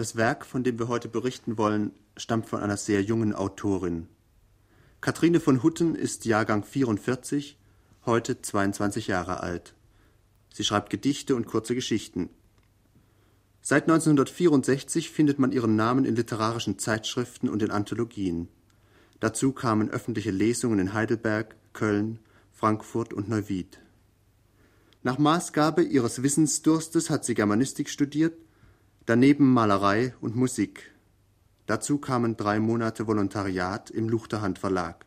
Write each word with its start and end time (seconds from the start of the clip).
Das 0.00 0.16
Werk, 0.16 0.46
von 0.46 0.64
dem 0.64 0.78
wir 0.78 0.88
heute 0.88 1.10
berichten 1.10 1.58
wollen, 1.58 1.92
stammt 2.16 2.48
von 2.48 2.60
einer 2.60 2.78
sehr 2.78 3.02
jungen 3.02 3.34
Autorin. 3.34 4.08
Kathrine 5.02 5.40
von 5.40 5.62
Hutten 5.62 5.94
ist 5.94 6.24
Jahrgang 6.24 6.64
44, 6.64 7.58
heute 8.06 8.40
22 8.40 9.08
Jahre 9.08 9.42
alt. 9.42 9.74
Sie 10.54 10.64
schreibt 10.64 10.88
Gedichte 10.88 11.36
und 11.36 11.44
kurze 11.44 11.74
Geschichten. 11.74 12.30
Seit 13.60 13.90
1964 13.90 15.10
findet 15.10 15.38
man 15.38 15.52
ihren 15.52 15.76
Namen 15.76 16.06
in 16.06 16.16
literarischen 16.16 16.78
Zeitschriften 16.78 17.50
und 17.50 17.62
in 17.62 17.70
Anthologien. 17.70 18.48
Dazu 19.20 19.52
kamen 19.52 19.90
öffentliche 19.90 20.30
Lesungen 20.30 20.78
in 20.78 20.94
Heidelberg, 20.94 21.56
Köln, 21.74 22.20
Frankfurt 22.52 23.12
und 23.12 23.28
Neuwied. 23.28 23.78
Nach 25.02 25.18
Maßgabe 25.18 25.82
ihres 25.82 26.22
Wissensdurstes 26.22 27.10
hat 27.10 27.26
sie 27.26 27.34
Germanistik 27.34 27.90
studiert, 27.90 28.32
daneben 29.06 29.52
Malerei 29.52 30.14
und 30.20 30.36
Musik. 30.36 30.94
Dazu 31.66 31.98
kamen 31.98 32.36
drei 32.36 32.60
Monate 32.60 33.06
Volontariat 33.06 33.90
im 33.90 34.08
Luchterhand 34.08 34.58
Verlag. 34.58 35.06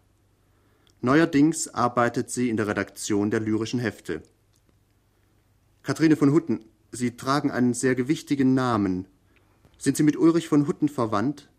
Neuerdings 1.01 1.67
arbeitet 1.67 2.29
sie 2.29 2.49
in 2.49 2.57
der 2.57 2.67
Redaktion 2.67 3.29
der 3.29 3.41
lyrischen 3.41 3.79
Hefte. 3.79 4.23
Kathrine 5.81 6.15
von 6.15 6.31
Hutten, 6.31 6.63
Sie 6.95 7.17
tragen 7.17 7.49
einen 7.49 7.73
sehr 7.73 7.95
gewichtigen 7.95 8.53
Namen. 8.53 9.07
Sind 9.77 9.97
Sie 9.97 10.03
mit 10.03 10.15
Ulrich 10.15 10.47
von 10.47 10.67
Hutten 10.67 10.87
verwandt? 10.87 11.49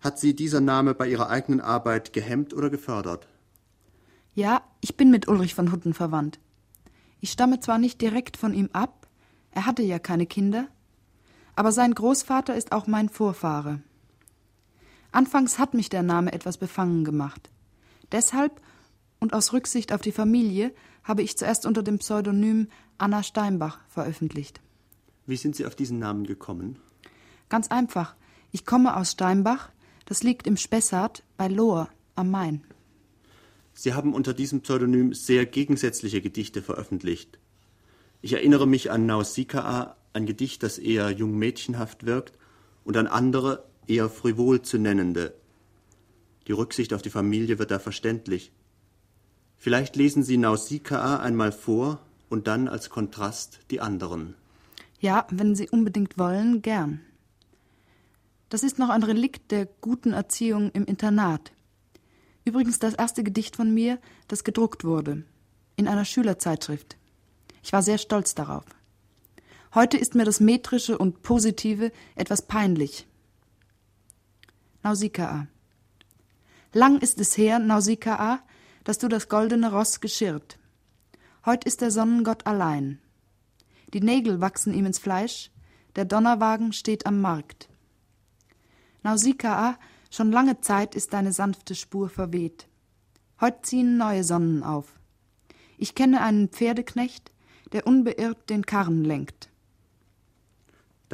Hat 0.00 0.18
Sie 0.18 0.36
dieser 0.36 0.60
Name 0.60 0.94
bei 0.94 1.08
Ihrer 1.08 1.30
eigenen 1.30 1.60
Arbeit 1.62 2.12
gehemmt 2.12 2.52
oder 2.52 2.68
gefördert? 2.68 3.26
Ja, 4.34 4.62
ich 4.80 4.96
bin 4.96 5.10
mit 5.10 5.28
Ulrich 5.28 5.54
von 5.54 5.72
Hutten 5.72 5.94
verwandt. 5.94 6.38
Ich 7.20 7.32
stamme 7.32 7.58
zwar 7.58 7.78
nicht 7.78 8.02
direkt 8.02 8.36
von 8.36 8.52
ihm 8.52 8.68
ab, 8.72 9.08
er 9.50 9.64
hatte 9.64 9.82
ja 9.82 9.98
keine 9.98 10.26
Kinder, 10.26 10.68
aber 11.56 11.72
sein 11.72 11.94
Großvater 11.94 12.54
ist 12.54 12.72
auch 12.72 12.86
mein 12.86 13.08
Vorfahre. 13.08 13.80
Anfangs 15.12 15.58
hat 15.58 15.74
mich 15.74 15.88
der 15.88 16.02
Name 16.02 16.32
etwas 16.32 16.58
befangen 16.58 17.04
gemacht. 17.04 17.50
Deshalb 18.10 18.60
und 19.20 19.32
aus 19.32 19.52
Rücksicht 19.52 19.92
auf 19.92 20.00
die 20.00 20.12
Familie 20.12 20.74
habe 21.04 21.22
ich 21.22 21.38
zuerst 21.38 21.66
unter 21.66 21.82
dem 21.82 21.98
Pseudonym 21.98 22.68
Anna 22.98 23.22
Steinbach 23.22 23.78
veröffentlicht. 23.88 24.60
Wie 25.26 25.36
sind 25.36 25.56
Sie 25.56 25.66
auf 25.66 25.74
diesen 25.74 25.98
Namen 25.98 26.26
gekommen? 26.26 26.78
Ganz 27.48 27.68
einfach. 27.68 28.16
Ich 28.50 28.66
komme 28.66 28.96
aus 28.96 29.12
Steinbach, 29.12 29.70
das 30.06 30.22
liegt 30.22 30.46
im 30.46 30.56
Spessart 30.56 31.22
bei 31.36 31.48
Lohr 31.48 31.88
am 32.14 32.30
Main. 32.30 32.62
Sie 33.72 33.94
haben 33.94 34.14
unter 34.14 34.34
diesem 34.34 34.60
Pseudonym 34.60 35.14
sehr 35.14 35.46
gegensätzliche 35.46 36.20
Gedichte 36.20 36.62
veröffentlicht. 36.62 37.38
Ich 38.22 38.32
erinnere 38.32 38.66
mich 38.66 38.90
an 38.90 39.06
Nausikaa, 39.06 39.96
ein 40.14 40.26
Gedicht, 40.26 40.62
das 40.62 40.78
eher 40.78 41.10
jungmädchenhaft 41.10 42.06
wirkt, 42.06 42.38
und 42.84 42.96
an 42.96 43.06
andere, 43.06 43.64
eher 43.86 44.08
frivol 44.08 44.62
zu 44.62 44.78
nennende. 44.78 45.34
Die 46.46 46.52
Rücksicht 46.52 46.92
auf 46.92 47.02
die 47.02 47.10
Familie 47.10 47.58
wird 47.58 47.70
da 47.70 47.78
verständlich. 47.78 48.52
Vielleicht 49.56 49.96
lesen 49.96 50.22
Sie 50.22 50.36
Nausikaa 50.36 51.18
einmal 51.18 51.52
vor 51.52 52.00
und 52.28 52.46
dann 52.46 52.68
als 52.68 52.90
Kontrast 52.90 53.60
die 53.70 53.80
anderen. 53.80 54.34
Ja, 55.00 55.26
wenn 55.30 55.54
Sie 55.54 55.68
unbedingt 55.68 56.18
wollen, 56.18 56.62
gern. 56.62 57.00
Das 58.50 58.62
ist 58.62 58.78
noch 58.78 58.90
ein 58.90 59.02
Relikt 59.02 59.50
der 59.50 59.66
guten 59.80 60.12
Erziehung 60.12 60.70
im 60.72 60.84
Internat. 60.84 61.52
Übrigens 62.44 62.78
das 62.78 62.94
erste 62.94 63.24
Gedicht 63.24 63.56
von 63.56 63.72
mir, 63.72 63.98
das 64.28 64.44
gedruckt 64.44 64.84
wurde, 64.84 65.24
in 65.76 65.88
einer 65.88 66.04
Schülerzeitschrift. 66.04 66.96
Ich 67.62 67.72
war 67.72 67.82
sehr 67.82 67.98
stolz 67.98 68.34
darauf. 68.34 68.64
Heute 69.74 69.96
ist 69.96 70.14
mir 70.14 70.24
das 70.24 70.38
Metrische 70.38 70.96
und 70.96 71.22
Positive 71.22 71.90
etwas 72.14 72.42
peinlich. 72.42 73.08
Nausikaa. 74.84 75.48
Lang 76.72 77.00
ist 77.00 77.18
es 77.18 77.36
her, 77.36 77.58
Nausikaa, 77.58 78.38
dass 78.84 78.98
du 78.98 79.08
das 79.08 79.28
goldene 79.28 79.72
Ross 79.72 80.00
geschirrt. 80.00 80.60
Heut 81.44 81.64
ist 81.64 81.80
der 81.80 81.90
Sonnengott 81.90 82.46
allein. 82.46 83.00
Die 83.92 84.00
Nägel 84.00 84.40
wachsen 84.40 84.72
ihm 84.74 84.86
ins 84.86 85.00
Fleisch, 85.00 85.50
der 85.96 86.04
Donnerwagen 86.04 86.72
steht 86.72 87.04
am 87.04 87.20
Markt. 87.20 87.68
Nausikaa, 89.02 89.76
schon 90.08 90.30
lange 90.30 90.60
Zeit 90.60 90.94
ist 90.94 91.12
deine 91.12 91.32
sanfte 91.32 91.74
Spur 91.74 92.08
verweht. 92.08 92.68
Heut 93.40 93.66
ziehen 93.66 93.96
neue 93.96 94.22
Sonnen 94.22 94.62
auf. 94.62 95.00
Ich 95.78 95.96
kenne 95.96 96.20
einen 96.20 96.48
Pferdeknecht, 96.48 97.32
der 97.72 97.88
unbeirrt 97.88 98.48
den 98.50 98.64
Karren 98.64 99.02
lenkt. 99.02 99.50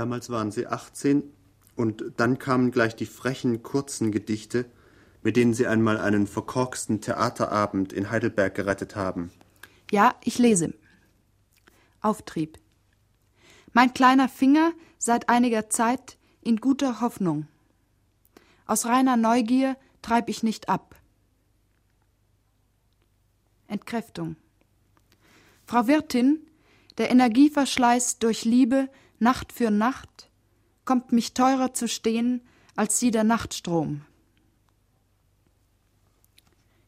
Damals 0.01 0.31
waren 0.31 0.51
sie 0.51 0.67
18 0.67 1.31
und 1.77 2.03
dann 2.17 2.39
kamen 2.39 2.71
gleich 2.71 2.97
die 2.97 3.05
frechen, 3.05 3.63
kurzen 3.63 4.13
Gedichte, 4.13 4.65
mit 5.23 5.37
denen 5.37 5.53
Sie 5.53 5.67
einmal 5.67 5.99
einen 5.99 6.27
verkorksten 6.27 7.03
Theaterabend 7.03 7.93
in 7.93 8.11
Heidelberg 8.11 8.55
gerettet 8.55 8.97
haben. 8.97 9.31
Ja, 9.91 10.15
ich 10.25 10.39
lese. 10.39 10.73
Auftrieb. 12.01 12.59
Mein 13.75 13.93
kleiner 13.93 14.31
Finger 14.31 14.73
seit 14.97 15.29
einiger 15.29 15.69
Zeit 15.69 16.17
in 16.41 16.57
guter 16.57 17.03
Hoffnung. 17.03 17.47
Aus 18.65 18.87
reiner 18.87 19.19
Neugier 19.19 19.77
treib 20.01 20.31
ich 20.31 20.43
nicht 20.43 20.71
ab. 20.71 20.97
Entkräftung. 23.67 24.37
Frau 25.67 25.87
Wirtin, 25.89 26.41
der 26.97 27.11
Energieverschleiß 27.11 28.19
durch 28.19 28.47
Liebe 28.47 28.89
Nacht 29.21 29.53
für 29.53 29.71
Nacht 29.71 30.29
kommt 30.85 31.13
mich 31.13 31.35
teurer 31.35 31.73
zu 31.73 31.87
stehen 31.87 32.43
als 32.75 32.99
sie 32.99 33.11
der 33.11 33.25
Nachtstrom 33.25 34.03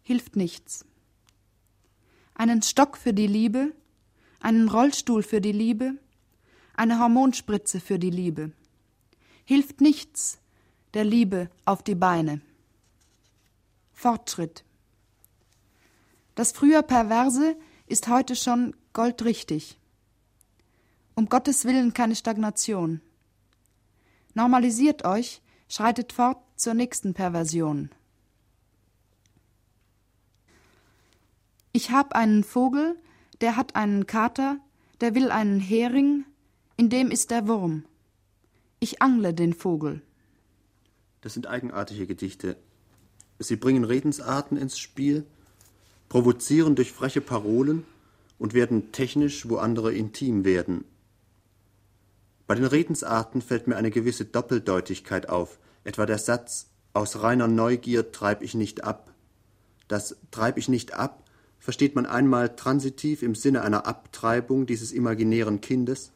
hilft 0.03 0.37
nichts. 0.37 0.85
Einen 2.35 2.63
Stock 2.63 2.97
für 2.97 3.15
die 3.15 3.27
Liebe, 3.27 3.73
einen 4.41 4.69
Rollstuhl 4.69 5.23
für 5.23 5.41
die 5.41 5.53
Liebe, 5.53 5.95
eine 6.75 6.99
Hormonspritze 6.99 7.81
für 7.81 7.99
die 7.99 8.11
Liebe. 8.11 8.53
Hilft 9.45 9.81
nichts 9.81 10.39
der 10.95 11.05
Liebe 11.05 11.51
auf 11.65 11.83
die 11.83 11.95
Beine. 11.95 12.41
Fortschritt. 13.93 14.65
Das 16.35 16.53
früher 16.53 16.83
Perverse 16.83 17.57
ist 17.87 18.09
heute 18.09 18.35
schon 18.37 18.75
goldrichtig. 18.93 19.79
Um 21.15 21.29
Gottes 21.29 21.65
Willen 21.65 21.93
keine 21.93 22.17
Stagnation. 22.17 23.01
Normalisiert 24.35 25.05
euch, 25.05 25.43
schreitet 25.69 26.13
fort 26.13 26.39
zur 26.57 26.75
nächsten 26.75 27.13
Perversion. 27.13 27.91
Ich 31.73 31.91
hab 31.91 32.15
einen 32.15 32.45
Vogel, 32.45 32.97
der 33.41 33.57
hat 33.57 33.77
einen 33.77 34.07
Kater, 34.07 34.59
der 35.01 35.15
will 35.15 35.31
einen 35.31 35.61
Hering, 35.61 36.25
in 36.77 36.91
dem 36.91 37.11
ist 37.11 37.31
der 37.31 37.49
Wurm. 37.49 37.85
Ich 38.81 39.01
angle 39.03 39.35
den 39.35 39.55
Vogel. 39.55 40.03
Das 41.21 41.35
sind 41.35 41.47
eigenartige 41.47 42.07
Gedichte. 42.07 42.57
Sie 43.39 43.57
bringen 43.57 43.85
Redensarten 43.85 44.57
ins 44.57 44.79
Spiel, 44.79 45.25
provozieren 46.09 46.75
durch 46.75 46.93
freche 46.93 47.21
Parolen 47.21 47.85
und 48.39 48.55
werden 48.55 48.93
technisch, 48.93 49.49
wo 49.49 49.57
andere 49.57 49.95
intim 49.95 50.45
werden. 50.45 50.85
Bei 52.53 52.57
den 52.57 52.67
Redensarten 52.67 53.41
fällt 53.41 53.67
mir 53.67 53.77
eine 53.77 53.91
gewisse 53.91 54.27
Doppeldeutigkeit 54.27 55.31
auf, 55.31 55.59
etwa 55.85 56.05
der 56.05 56.19
Satz 56.19 56.67
Aus 56.93 57.23
reiner 57.23 57.49
Neugier 57.49 58.13
treib 58.13 58.43
ich 58.43 58.53
nicht 58.53 58.85
ab. 58.85 59.15
Das 59.89 60.17
treib 60.31 60.59
ich 60.59 60.69
nicht 60.69 60.93
ab 60.93 61.25
versteht 61.59 61.95
man 61.95 62.05
einmal 62.05 62.55
transitiv 62.55 63.23
im 63.23 63.35
Sinne 63.35 63.63
einer 63.63 63.87
Abtreibung 63.87 64.67
dieses 64.67 64.93
imaginären 64.93 65.63
Kindes, 65.63 66.13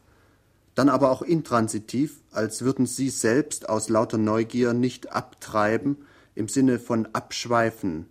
dann 0.75 0.89
aber 0.89 1.09
auch 1.09 1.23
intransitiv, 1.23 2.21
als 2.29 2.61
würden 2.61 2.85
sie 2.85 3.09
selbst 3.09 3.67
aus 3.67 3.89
lauter 3.89 4.19
Neugier 4.19 4.73
nicht 4.73 5.11
abtreiben 5.11 6.05
im 6.35 6.49
Sinne 6.49 6.77
von 6.77 7.07
abschweifen. 7.13 8.05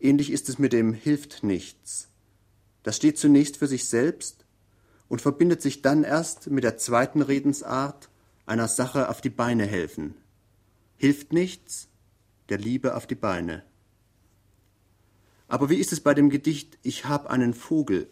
Ähnlich 0.00 0.32
ist 0.32 0.48
es 0.48 0.58
mit 0.58 0.72
dem 0.72 0.92
hilft 0.92 1.44
nichts. 1.44 2.08
Das 2.82 2.96
steht 2.96 3.16
zunächst 3.16 3.58
für 3.58 3.68
sich 3.68 3.88
selbst 3.88 4.43
und 5.14 5.20
verbindet 5.20 5.62
sich 5.62 5.80
dann 5.80 6.02
erst 6.02 6.50
mit 6.50 6.64
der 6.64 6.76
zweiten 6.76 7.22
Redensart 7.22 8.08
einer 8.46 8.66
Sache 8.66 9.08
auf 9.08 9.20
die 9.20 9.30
Beine 9.30 9.64
helfen. 9.64 10.16
Hilft 10.96 11.32
nichts, 11.32 11.86
der 12.48 12.58
Liebe 12.58 12.96
auf 12.96 13.06
die 13.06 13.14
Beine. 13.14 13.62
Aber 15.46 15.70
wie 15.70 15.76
ist 15.76 15.92
es 15.92 16.00
bei 16.00 16.14
dem 16.14 16.30
Gedicht 16.30 16.80
Ich 16.82 17.04
hab 17.04 17.28
einen 17.28 17.54
Vogel? 17.54 18.08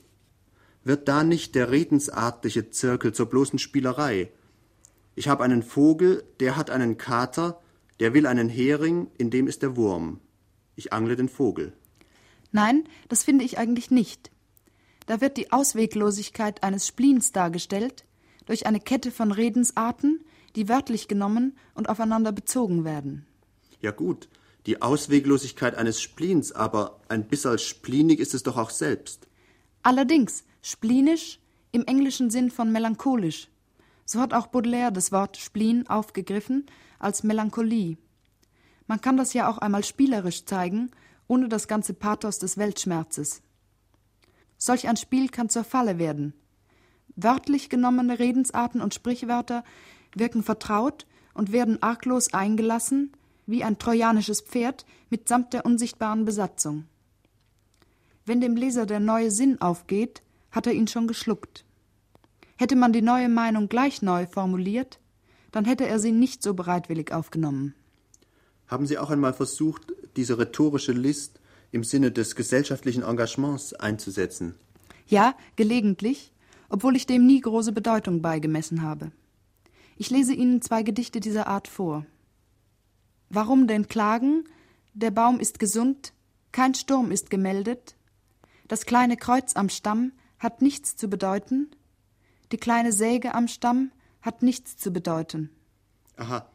Wird 0.84 1.08
da 1.08 1.24
nicht 1.24 1.56
der 1.56 1.72
redensartliche 1.72 2.70
Zirkel 2.70 3.12
zur 3.12 3.26
bloßen 3.26 3.58
Spielerei? 3.58 4.30
Ich 5.16 5.26
hab 5.26 5.40
einen 5.40 5.64
Vogel, 5.64 6.22
der 6.38 6.56
hat 6.56 6.70
einen 6.70 6.98
Kater, 6.98 7.60
der 7.98 8.14
will 8.14 8.28
einen 8.28 8.48
Hering, 8.48 9.10
in 9.18 9.30
dem 9.30 9.48
ist 9.48 9.62
der 9.62 9.74
Wurm. 9.74 10.20
Ich 10.76 10.92
angle 10.92 11.16
den 11.16 11.28
Vogel. 11.28 11.72
Nein, 12.52 12.84
das 13.08 13.24
finde 13.24 13.44
ich 13.44 13.58
eigentlich 13.58 13.90
nicht. 13.90 14.31
Da 15.06 15.20
wird 15.20 15.36
die 15.36 15.52
Ausweglosigkeit 15.52 16.62
eines 16.62 16.86
Spleens 16.86 17.32
dargestellt, 17.32 18.04
durch 18.46 18.66
eine 18.66 18.80
Kette 18.80 19.10
von 19.10 19.32
Redensarten, 19.32 20.24
die 20.56 20.68
wörtlich 20.68 21.08
genommen 21.08 21.56
und 21.74 21.88
aufeinander 21.88 22.32
bezogen 22.32 22.84
werden. 22.84 23.26
Ja 23.80 23.90
gut, 23.90 24.28
die 24.66 24.80
Ausweglosigkeit 24.80 25.74
eines 25.74 26.00
Spleens, 26.00 26.52
aber 26.52 27.00
ein 27.08 27.26
bisschen 27.26 27.58
spleenig 27.58 28.20
ist 28.20 28.34
es 28.34 28.42
doch 28.42 28.56
auch 28.56 28.70
selbst. 28.70 29.26
Allerdings, 29.82 30.44
spleenisch 30.60 31.40
im 31.72 31.84
englischen 31.86 32.30
Sinn 32.30 32.50
von 32.50 32.70
melancholisch. 32.70 33.48
So 34.04 34.20
hat 34.20 34.34
auch 34.34 34.48
Baudelaire 34.48 34.92
das 34.92 35.10
Wort 35.10 35.36
Spleen 35.36 35.88
aufgegriffen 35.88 36.66
als 36.98 37.24
Melancholie. 37.24 37.96
Man 38.86 39.00
kann 39.00 39.16
das 39.16 39.32
ja 39.32 39.48
auch 39.50 39.58
einmal 39.58 39.84
spielerisch 39.84 40.44
zeigen, 40.44 40.90
ohne 41.26 41.48
das 41.48 41.66
ganze 41.66 41.94
Pathos 41.94 42.38
des 42.38 42.58
Weltschmerzes. 42.58 43.42
Solch 44.64 44.86
ein 44.86 44.96
Spiel 44.96 45.28
kann 45.28 45.48
zur 45.48 45.64
Falle 45.64 45.98
werden. 45.98 46.34
Wörtlich 47.16 47.68
genommene 47.68 48.20
Redensarten 48.20 48.80
und 48.80 48.94
Sprichwörter 48.94 49.64
wirken 50.14 50.44
vertraut 50.44 51.04
und 51.34 51.50
werden 51.50 51.82
arglos 51.82 52.32
eingelassen, 52.32 53.10
wie 53.44 53.64
ein 53.64 53.80
trojanisches 53.80 54.40
Pferd 54.40 54.86
mitsamt 55.10 55.52
der 55.52 55.66
unsichtbaren 55.66 56.24
Besatzung. 56.24 56.84
Wenn 58.24 58.40
dem 58.40 58.54
Leser 58.54 58.86
der 58.86 59.00
neue 59.00 59.32
Sinn 59.32 59.60
aufgeht, 59.60 60.22
hat 60.52 60.68
er 60.68 60.74
ihn 60.74 60.86
schon 60.86 61.08
geschluckt. 61.08 61.64
Hätte 62.56 62.76
man 62.76 62.92
die 62.92 63.02
neue 63.02 63.28
Meinung 63.28 63.68
gleich 63.68 64.00
neu 64.00 64.28
formuliert, 64.28 65.00
dann 65.50 65.64
hätte 65.64 65.88
er 65.88 65.98
sie 65.98 66.12
nicht 66.12 66.40
so 66.40 66.54
bereitwillig 66.54 67.12
aufgenommen. 67.12 67.74
Haben 68.68 68.86
Sie 68.86 68.96
auch 68.96 69.10
einmal 69.10 69.32
versucht, 69.32 69.92
diese 70.14 70.38
rhetorische 70.38 70.92
List 70.92 71.40
im 71.72 71.82
Sinne 71.82 72.12
des 72.12 72.36
gesellschaftlichen 72.36 73.02
Engagements 73.02 73.72
einzusetzen? 73.74 74.54
Ja, 75.06 75.34
gelegentlich, 75.56 76.32
obwohl 76.68 76.94
ich 76.94 77.06
dem 77.06 77.26
nie 77.26 77.40
große 77.40 77.72
Bedeutung 77.72 78.22
beigemessen 78.22 78.82
habe. 78.82 79.10
Ich 79.96 80.10
lese 80.10 80.34
Ihnen 80.34 80.62
zwei 80.62 80.82
Gedichte 80.82 81.20
dieser 81.20 81.48
Art 81.48 81.68
vor. 81.68 82.06
Warum 83.28 83.66
denn 83.66 83.88
klagen? 83.88 84.44
Der 84.94 85.10
Baum 85.10 85.40
ist 85.40 85.58
gesund, 85.58 86.12
kein 86.52 86.74
Sturm 86.74 87.10
ist 87.10 87.30
gemeldet. 87.30 87.96
Das 88.68 88.84
kleine 88.84 89.16
Kreuz 89.16 89.56
am 89.56 89.70
Stamm 89.70 90.12
hat 90.38 90.60
nichts 90.60 90.96
zu 90.96 91.08
bedeuten. 91.08 91.70
Die 92.52 92.58
kleine 92.58 92.92
Säge 92.92 93.34
am 93.34 93.48
Stamm 93.48 93.90
hat 94.20 94.42
nichts 94.42 94.76
zu 94.76 94.92
bedeuten. 94.92 95.50
Aha, 96.16 96.46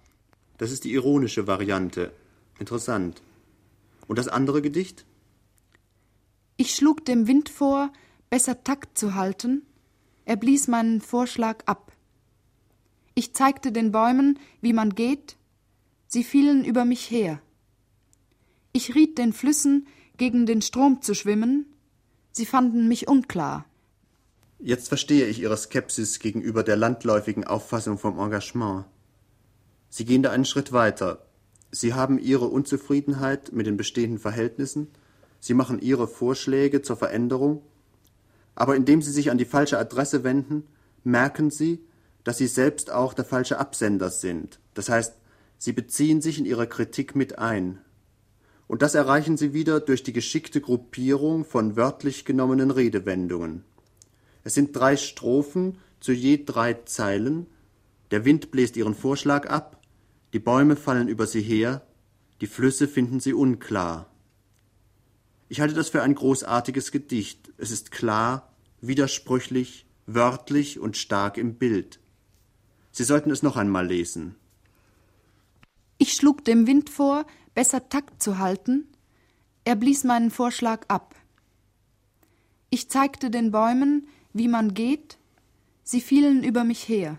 das 0.57 0.71
ist 0.71 0.83
die 0.83 0.93
ironische 0.93 1.47
Variante. 1.47 2.11
Interessant. 2.59 3.21
Und 4.07 4.17
das 4.17 4.27
andere 4.27 4.61
Gedicht? 4.61 5.05
Ich 6.55 6.75
schlug 6.75 7.05
dem 7.05 7.27
Wind 7.27 7.49
vor, 7.49 7.91
besser 8.29 8.63
Takt 8.63 8.97
zu 8.97 9.15
halten, 9.15 9.63
er 10.25 10.35
blies 10.35 10.67
meinen 10.67 10.99
Vorschlag 10.99 11.63
ab. 11.67 11.93
Ich 13.13 13.33
zeigte 13.33 13.71
den 13.71 13.91
Bäumen, 13.91 14.39
wie 14.61 14.73
man 14.73 14.93
geht, 14.95 15.37
sie 16.07 16.23
fielen 16.23 16.65
über 16.65 16.83
mich 16.83 17.09
her. 17.09 17.41
Ich 18.73 18.93
riet 18.93 19.17
den 19.17 19.33
Flüssen, 19.33 19.87
gegen 20.17 20.45
den 20.45 20.61
Strom 20.61 21.01
zu 21.01 21.13
schwimmen, 21.13 21.65
sie 22.31 22.45
fanden 22.45 22.87
mich 22.87 23.07
unklar. 23.07 23.65
Jetzt 24.59 24.87
verstehe 24.87 25.27
ich 25.27 25.39
Ihre 25.39 25.55
Skepsis 25.55 26.19
gegenüber 26.19 26.63
der 26.63 26.75
landläufigen 26.75 27.43
Auffassung 27.43 27.99
vom 27.99 28.17
Engagement. 28.17 28.85
Sie 29.89 30.03
gehen 30.03 30.23
da 30.23 30.31
einen 30.31 30.45
Schritt 30.45 30.71
weiter. 30.71 31.26
Sie 31.71 31.93
haben 31.93 32.19
Ihre 32.19 32.45
Unzufriedenheit 32.45 33.51
mit 33.51 33.67
den 33.67 33.77
bestehenden 33.77 34.19
Verhältnissen, 34.19 34.87
Sie 35.39 35.53
machen 35.53 35.79
Ihre 35.79 36.07
Vorschläge 36.07 36.81
zur 36.81 36.97
Veränderung, 36.97 37.61
aber 38.55 38.75
indem 38.75 39.01
Sie 39.01 39.11
sich 39.11 39.29
an 39.29 39.37
die 39.37 39.45
falsche 39.45 39.77
Adresse 39.77 40.23
wenden, 40.23 40.63
merken 41.03 41.51
Sie, 41.51 41.79
dass 42.23 42.37
Sie 42.37 42.47
selbst 42.47 42.91
auch 42.91 43.13
der 43.13 43.25
falsche 43.25 43.59
Absender 43.59 44.09
sind. 44.09 44.59
Das 44.73 44.89
heißt, 44.89 45.15
Sie 45.59 45.73
beziehen 45.73 46.21
sich 46.21 46.39
in 46.39 46.45
Ihre 46.45 46.67
Kritik 46.67 47.15
mit 47.15 47.37
ein. 47.37 47.79
Und 48.67 48.81
das 48.81 48.95
erreichen 48.95 49.37
Sie 49.37 49.53
wieder 49.53 49.79
durch 49.79 50.03
die 50.03 50.13
geschickte 50.13 50.59
Gruppierung 50.59 51.45
von 51.45 51.75
wörtlich 51.75 52.25
genommenen 52.25 52.71
Redewendungen. 52.71 53.63
Es 54.43 54.53
sind 54.53 54.75
drei 54.75 54.97
Strophen 54.97 55.77
zu 55.99 56.11
je 56.11 56.43
drei 56.45 56.73
Zeilen. 56.85 57.47
Der 58.11 58.25
Wind 58.25 58.51
bläst 58.51 58.77
ihren 58.77 58.95
Vorschlag 58.95 59.49
ab, 59.49 59.76
die 60.33 60.39
Bäume 60.39 60.75
fallen 60.75 61.07
über 61.07 61.25
sie 61.27 61.41
her, 61.41 61.85
die 62.41 62.47
Flüsse 62.47 62.87
finden 62.87 63.19
sie 63.19 63.33
unklar. 63.33 64.09
Ich 65.49 65.61
halte 65.61 65.73
das 65.73 65.89
für 65.89 66.03
ein 66.03 66.13
großartiges 66.13 66.91
Gedicht. 66.91 67.51
Es 67.57 67.71
ist 67.71 67.91
klar, 67.91 68.51
widersprüchlich, 68.81 69.85
wörtlich 70.05 70.79
und 70.79 70.97
stark 70.97 71.37
im 71.37 71.55
Bild. 71.55 71.99
Sie 72.91 73.03
sollten 73.03 73.31
es 73.31 73.43
noch 73.43 73.55
einmal 73.55 73.87
lesen. 73.87 74.35
Ich 75.97 76.13
schlug 76.13 76.43
dem 76.43 76.67
Wind 76.67 76.89
vor, 76.89 77.25
besser 77.55 77.89
Takt 77.89 78.21
zu 78.21 78.37
halten. 78.37 78.87
Er 79.63 79.75
blies 79.75 80.03
meinen 80.03 80.31
Vorschlag 80.31 80.85
ab. 80.89 81.15
Ich 82.69 82.89
zeigte 82.89 83.31
den 83.31 83.51
Bäumen, 83.51 84.07
wie 84.33 84.47
man 84.47 84.73
geht. 84.73 85.17
Sie 85.83 86.01
fielen 86.01 86.43
über 86.43 86.63
mich 86.63 86.87
her. 86.87 87.17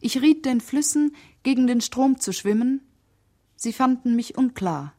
Ich 0.00 0.22
riet 0.22 0.44
den 0.44 0.60
Flüssen, 0.60 1.14
gegen 1.48 1.66
den 1.66 1.80
Strom 1.80 2.20
zu 2.20 2.34
schwimmen. 2.34 2.82
Sie 3.56 3.72
fanden 3.72 4.14
mich 4.14 4.36
unklar. 4.36 4.92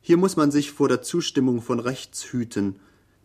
Hier 0.00 0.16
muss 0.16 0.36
man 0.36 0.50
sich 0.50 0.70
vor 0.70 0.88
der 0.88 1.02
Zustimmung 1.02 1.60
von 1.60 1.80
rechts 1.80 2.32
hüten, 2.32 2.76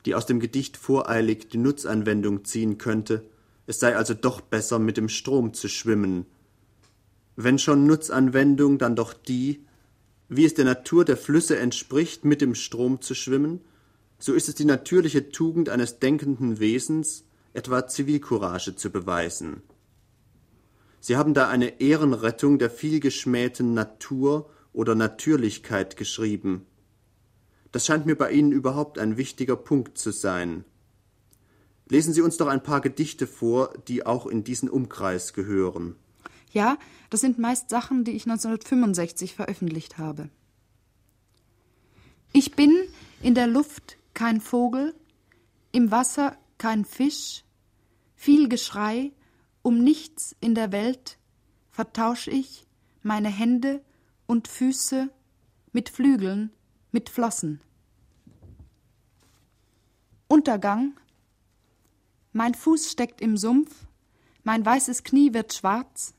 die 0.05 0.15
aus 0.15 0.25
dem 0.25 0.41
Gedicht 0.41 0.75
voreilig 0.75 1.47
die 1.47 1.57
Nutzanwendung 1.57 2.43
ziehen 2.43 2.77
könnte, 2.77 3.23
es 3.67 3.79
sei 3.79 3.95
also 3.95 4.13
doch 4.13 4.41
besser, 4.41 4.79
mit 4.79 4.97
dem 4.97 5.07
Strom 5.07 5.53
zu 5.53 5.69
schwimmen. 5.69 6.25
Wenn 7.37 7.57
schon 7.57 7.87
Nutzanwendung, 7.87 8.77
dann 8.77 8.97
doch 8.97 9.13
die, 9.13 9.63
wie 10.27 10.43
es 10.43 10.55
der 10.55 10.65
Natur 10.65 11.05
der 11.05 11.15
Flüsse 11.15 11.57
entspricht, 11.57 12.25
mit 12.25 12.41
dem 12.41 12.53
Strom 12.53 12.99
zu 12.99 13.15
schwimmen, 13.15 13.61
so 14.19 14.33
ist 14.33 14.49
es 14.49 14.55
die 14.55 14.65
natürliche 14.65 15.29
Tugend 15.29 15.69
eines 15.69 15.99
denkenden 15.99 16.59
Wesens, 16.59 17.23
etwa 17.53 17.87
Zivilcourage 17.87 18.75
zu 18.75 18.89
beweisen. 18.89 19.61
Sie 21.05 21.17
haben 21.17 21.35
da 21.35 21.47
eine 21.47 21.81
Ehrenrettung 21.81 22.57
der 22.57 22.71
vielgeschmähten 22.71 23.75
Natur 23.75 24.49
oder 24.73 24.95
Natürlichkeit 24.95 25.97
geschrieben. 25.97 26.65
Das 27.71 27.85
scheint 27.85 28.07
mir 28.07 28.15
bei 28.15 28.31
Ihnen 28.31 28.51
überhaupt 28.51 28.97
ein 28.97 29.15
wichtiger 29.15 29.55
Punkt 29.55 29.99
zu 29.99 30.09
sein. 30.09 30.65
Lesen 31.87 32.11
Sie 32.11 32.23
uns 32.23 32.37
doch 32.37 32.47
ein 32.47 32.63
paar 32.63 32.81
Gedichte 32.81 33.27
vor, 33.27 33.71
die 33.87 34.03
auch 34.03 34.25
in 34.25 34.43
diesen 34.43 34.67
Umkreis 34.67 35.33
gehören. 35.33 35.95
Ja, 36.49 36.79
das 37.11 37.21
sind 37.21 37.37
meist 37.37 37.69
Sachen, 37.69 38.03
die 38.03 38.13
ich 38.13 38.23
1965 38.23 39.35
veröffentlicht 39.35 39.99
habe. 39.99 40.31
Ich 42.33 42.55
bin 42.55 42.75
in 43.21 43.35
der 43.35 43.45
Luft 43.45 43.97
kein 44.15 44.41
Vogel, 44.41 44.95
im 45.71 45.91
Wasser 45.91 46.35
kein 46.57 46.83
Fisch, 46.83 47.43
viel 48.15 48.49
Geschrei, 48.49 49.11
um 49.65 49.83
nichts 49.83 50.35
in 50.41 50.53
der 50.53 50.71
Welt 50.71 51.17
vertausch 51.71 52.27
ich 52.27 52.67
meine 53.01 53.29
Hände 53.29 53.83
und 54.27 54.47
Füße 54.47 55.09
mit 55.71 55.89
Flügeln, 55.89 56.51
mit 56.91 57.09
Flossen. 57.09 57.59
Untergang. 60.27 60.93
Mein 62.31 62.53
Fuß 62.53 62.91
steckt 62.91 63.21
im 63.21 63.37
Sumpf, 63.37 63.87
mein 64.43 64.63
weißes 64.63 65.03
Knie 65.03 65.33
wird 65.33 65.51
schwarz, 65.55 66.13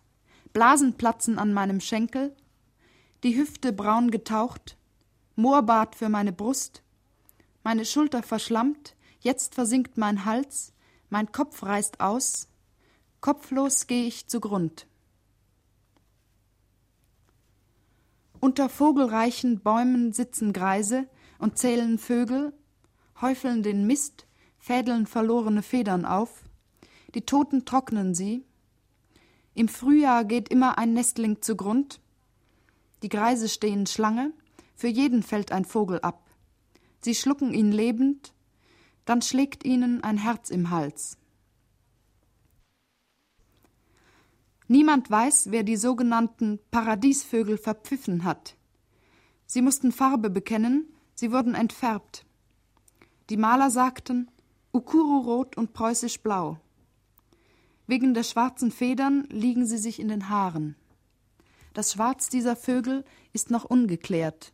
Blasen 0.52 0.94
platzen 0.94 1.38
an 1.38 1.52
meinem 1.52 1.78
Schenkel, 1.78 2.34
die 3.22 3.36
Hüfte 3.36 3.72
braun 3.72 4.10
getaucht, 4.10 4.76
Moorbart 5.36 5.94
für 5.94 6.08
meine 6.08 6.32
Brust, 6.32 6.82
meine 7.62 7.84
Schulter 7.84 8.24
verschlammt, 8.24 8.96
jetzt 9.20 9.54
versinkt 9.54 9.98
mein 9.98 10.24
Hals, 10.24 10.72
mein 11.10 11.30
Kopf 11.30 11.62
reißt 11.62 12.00
aus, 12.00 12.48
kopflos 13.26 13.88
geh 13.88 14.06
ich 14.06 14.28
zugrund. 14.28 14.86
Unter 18.38 18.68
vogelreichen 18.68 19.58
Bäumen 19.58 20.12
sitzen 20.12 20.52
Greise 20.52 21.08
und 21.40 21.58
zählen 21.58 21.98
Vögel, 21.98 22.52
häufeln 23.20 23.64
den 23.64 23.84
Mist, 23.84 24.28
fädeln 24.60 25.08
verlorene 25.08 25.64
Federn 25.64 26.04
auf, 26.04 26.44
die 27.16 27.22
Toten 27.22 27.64
trocknen 27.64 28.14
sie. 28.14 28.44
Im 29.54 29.66
Frühjahr 29.66 30.24
geht 30.24 30.48
immer 30.48 30.78
ein 30.78 30.92
Nestling 30.92 31.42
zugrund, 31.42 31.98
die 33.02 33.08
Greise 33.08 33.48
stehen 33.48 33.88
Schlange, 33.88 34.34
für 34.76 34.86
jeden 34.86 35.24
fällt 35.24 35.50
ein 35.50 35.64
Vogel 35.64 35.98
ab. 35.98 36.22
Sie 37.00 37.16
schlucken 37.16 37.52
ihn 37.52 37.72
lebend, 37.72 38.32
dann 39.04 39.20
schlägt 39.20 39.64
ihnen 39.64 40.04
ein 40.04 40.16
Herz 40.16 40.48
im 40.48 40.70
Hals. 40.70 41.18
Niemand 44.68 45.10
weiß, 45.10 45.50
wer 45.50 45.62
die 45.62 45.76
sogenannten 45.76 46.58
Paradiesvögel 46.70 47.56
verpfiffen 47.56 48.24
hat. 48.24 48.56
Sie 49.46 49.62
mussten 49.62 49.92
Farbe 49.92 50.28
bekennen, 50.28 50.92
sie 51.14 51.30
wurden 51.30 51.54
entfärbt. 51.54 52.26
Die 53.30 53.36
Maler 53.36 53.70
sagten 53.70 54.28
Ukuru 54.72 55.20
rot 55.20 55.56
und 55.56 55.72
preußisch 55.72 56.20
blau. 56.20 56.58
Wegen 57.86 58.14
der 58.14 58.24
schwarzen 58.24 58.72
Federn 58.72 59.26
liegen 59.30 59.66
sie 59.66 59.78
sich 59.78 60.00
in 60.00 60.08
den 60.08 60.28
Haaren. 60.28 60.74
Das 61.72 61.92
Schwarz 61.92 62.28
dieser 62.28 62.56
Vögel 62.56 63.04
ist 63.32 63.50
noch 63.50 63.64
ungeklärt. 63.64 64.52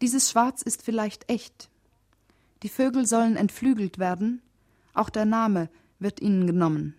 Dieses 0.00 0.30
Schwarz 0.30 0.62
ist 0.62 0.82
vielleicht 0.82 1.30
echt. 1.30 1.70
Die 2.62 2.68
Vögel 2.68 3.06
sollen 3.06 3.36
entflügelt 3.36 3.98
werden, 3.98 4.42
auch 4.92 5.10
der 5.10 5.24
Name 5.24 5.70
wird 5.98 6.20
ihnen 6.20 6.46
genommen. 6.46 6.94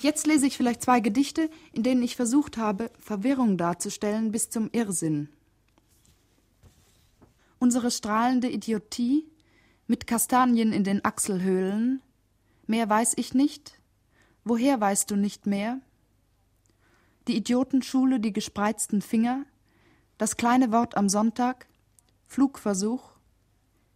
Jetzt 0.00 0.26
lese 0.26 0.46
ich 0.46 0.56
vielleicht 0.56 0.80
zwei 0.80 1.00
Gedichte, 1.00 1.50
in 1.72 1.82
denen 1.82 2.02
ich 2.02 2.16
versucht 2.16 2.56
habe, 2.56 2.90
Verwirrung 2.98 3.58
darzustellen 3.58 4.32
bis 4.32 4.48
zum 4.48 4.70
Irrsinn. 4.72 5.28
Unsere 7.58 7.90
strahlende 7.90 8.48
Idiotie 8.48 9.26
mit 9.86 10.06
Kastanien 10.06 10.72
in 10.72 10.84
den 10.84 11.04
Achselhöhlen, 11.04 12.00
mehr 12.66 12.88
weiß 12.88 13.12
ich 13.16 13.34
nicht, 13.34 13.78
woher 14.42 14.80
weißt 14.80 15.10
du 15.10 15.16
nicht 15.16 15.46
mehr? 15.46 15.80
Die 17.28 17.36
Idiotenschule, 17.36 18.20
die 18.20 18.32
gespreizten 18.32 19.02
Finger, 19.02 19.44
das 20.16 20.38
kleine 20.38 20.72
Wort 20.72 20.96
am 20.96 21.10
Sonntag, 21.10 21.66
Flugversuch, 22.26 23.12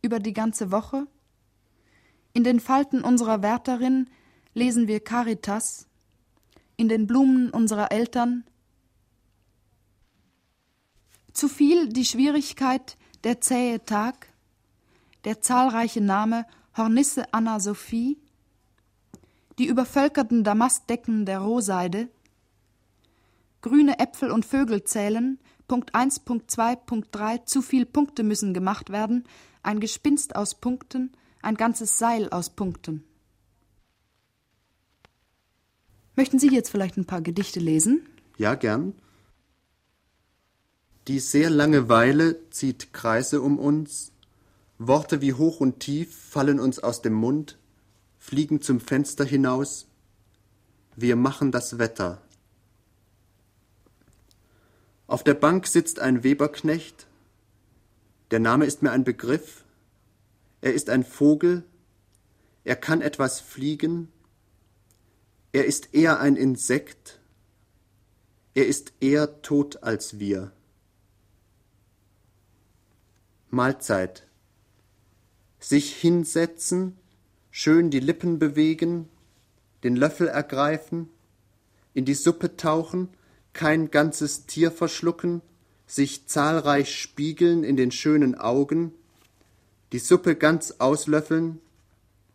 über 0.03 0.19
die 0.19 0.35
ganze 0.35 0.71
Woche. 0.71 1.07
In 2.35 2.45
den 2.45 2.61
Falten 2.61 3.01
unserer 3.01 3.41
Wärterin 3.41 4.11
lesen 4.53 4.87
wir 4.87 5.01
Caritas, 5.01 5.87
in 6.77 6.89
den 6.89 7.07
Blumen 7.07 7.51
unserer 7.51 7.93
Eltern. 7.93 8.45
Zu 11.33 11.49
viel 11.49 11.89
die 11.89 12.05
Schwierigkeit, 12.05 12.97
der 13.25 13.41
zähe 13.41 13.85
Tag, 13.85 14.29
der 15.25 15.41
zahlreiche 15.41 16.01
Name 16.01 16.47
Hornisse 16.77 17.33
Anna 17.33 17.61
Sophie, 17.61 18.19
die 19.59 19.67
übervölkerten 19.67 20.45
Damastdecken 20.45 21.25
der 21.25 21.39
Rohseide, 21.39 22.09
grüne 23.63 23.99
Äpfel 23.99 24.31
und 24.31 24.45
Vögel 24.45 24.85
zählen, 24.85 25.39
Punkt 25.67 25.95
1, 25.95 26.21
Punkt 26.21 26.51
2, 26.51 26.77
Punkt 26.77 27.09
3, 27.13 27.39
zu 27.39 27.63
viel 27.63 27.87
Punkte 27.87 28.23
müssen 28.23 28.53
gemacht 28.53 28.91
werden, 28.91 29.25
ein 29.63 29.81
Gespinst 29.81 30.37
aus 30.37 30.57
Punkten, 30.57 31.13
ein 31.41 31.55
ganzes 31.55 31.99
Seil 31.99 32.29
aus 32.29 32.51
Punkten. 32.51 33.05
Möchten 36.17 36.39
Sie 36.39 36.49
jetzt 36.49 36.71
vielleicht 36.71 36.97
ein 36.97 37.07
paar 37.07 37.23
Gedichte 37.23 37.61
lesen? 37.61 38.07
Ja, 38.37 38.55
gern. 38.55 38.95
Die 41.09 41.19
sehr 41.19 41.51
lange 41.51 41.89
Weile 41.89 42.49
zieht 42.51 42.93
Kreise 42.93 43.43
um 43.43 43.59
uns, 43.59 44.13
Worte 44.79 45.21
wie 45.21 45.35
hoch 45.35 45.61
und 45.61 45.81
tief 45.81 46.17
fallen 46.17 46.59
uns 46.59 46.79
aus 46.79 47.03
dem 47.03 47.13
Mund, 47.13 47.59
fliegen 48.19 48.63
zum 48.63 48.81
Fenster 48.81 49.25
hinaus. 49.25 49.87
Wir 50.97 51.17
machen 51.17 51.53
das 51.53 51.79
Wetter. 51.79 52.23
Auf 55.07 55.23
der 55.23 55.35
Bank 55.35 55.67
sitzt 55.67 55.99
ein 55.99 56.25
Weberknecht. 56.25 57.07
Der 58.31 58.41
Name 58.41 58.65
ist 58.65 58.83
mir 58.83 58.91
ein 58.91 59.05
Begriff. 59.05 59.65
Er 60.61 60.73
ist 60.73 60.89
ein 60.89 61.05
Vogel. 61.05 61.65
Er 62.65 62.77
kann 62.77 63.03
etwas 63.03 63.41
fliegen. 63.41 64.09
Er 65.55 65.67
ist 65.67 65.95
eher 65.95 66.19
ein 66.19 66.35
Insekt. 66.35 67.21
Er 68.55 68.67
ist 68.67 68.93
eher 68.99 69.41
tot 69.41 69.85
als 69.85 70.19
wir. 70.19 70.51
Mahlzeit. 73.51 74.27
Sich 75.61 75.95
hinsetzen, 75.95 76.97
schön 77.53 77.91
die 77.91 78.01
Lippen 78.01 78.41
bewegen, 78.41 79.09
den 79.85 79.95
Löffel 79.95 80.27
ergreifen, 80.27 81.09
in 81.93 82.05
die 82.05 82.15
Suppe 82.15 82.57
tauchen, 82.57 83.11
kein 83.53 83.93
ganzes 83.93 84.47
Tier 84.47 84.73
verschlucken, 84.73 85.41
sich 85.87 86.27
zahlreich 86.27 86.93
spiegeln 86.93 87.63
in 87.63 87.77
den 87.77 87.93
schönen 87.93 88.35
Augen, 88.35 88.93
die 89.93 90.01
Suppe 90.01 90.35
ganz 90.35 90.73
auslöffeln, 90.81 91.61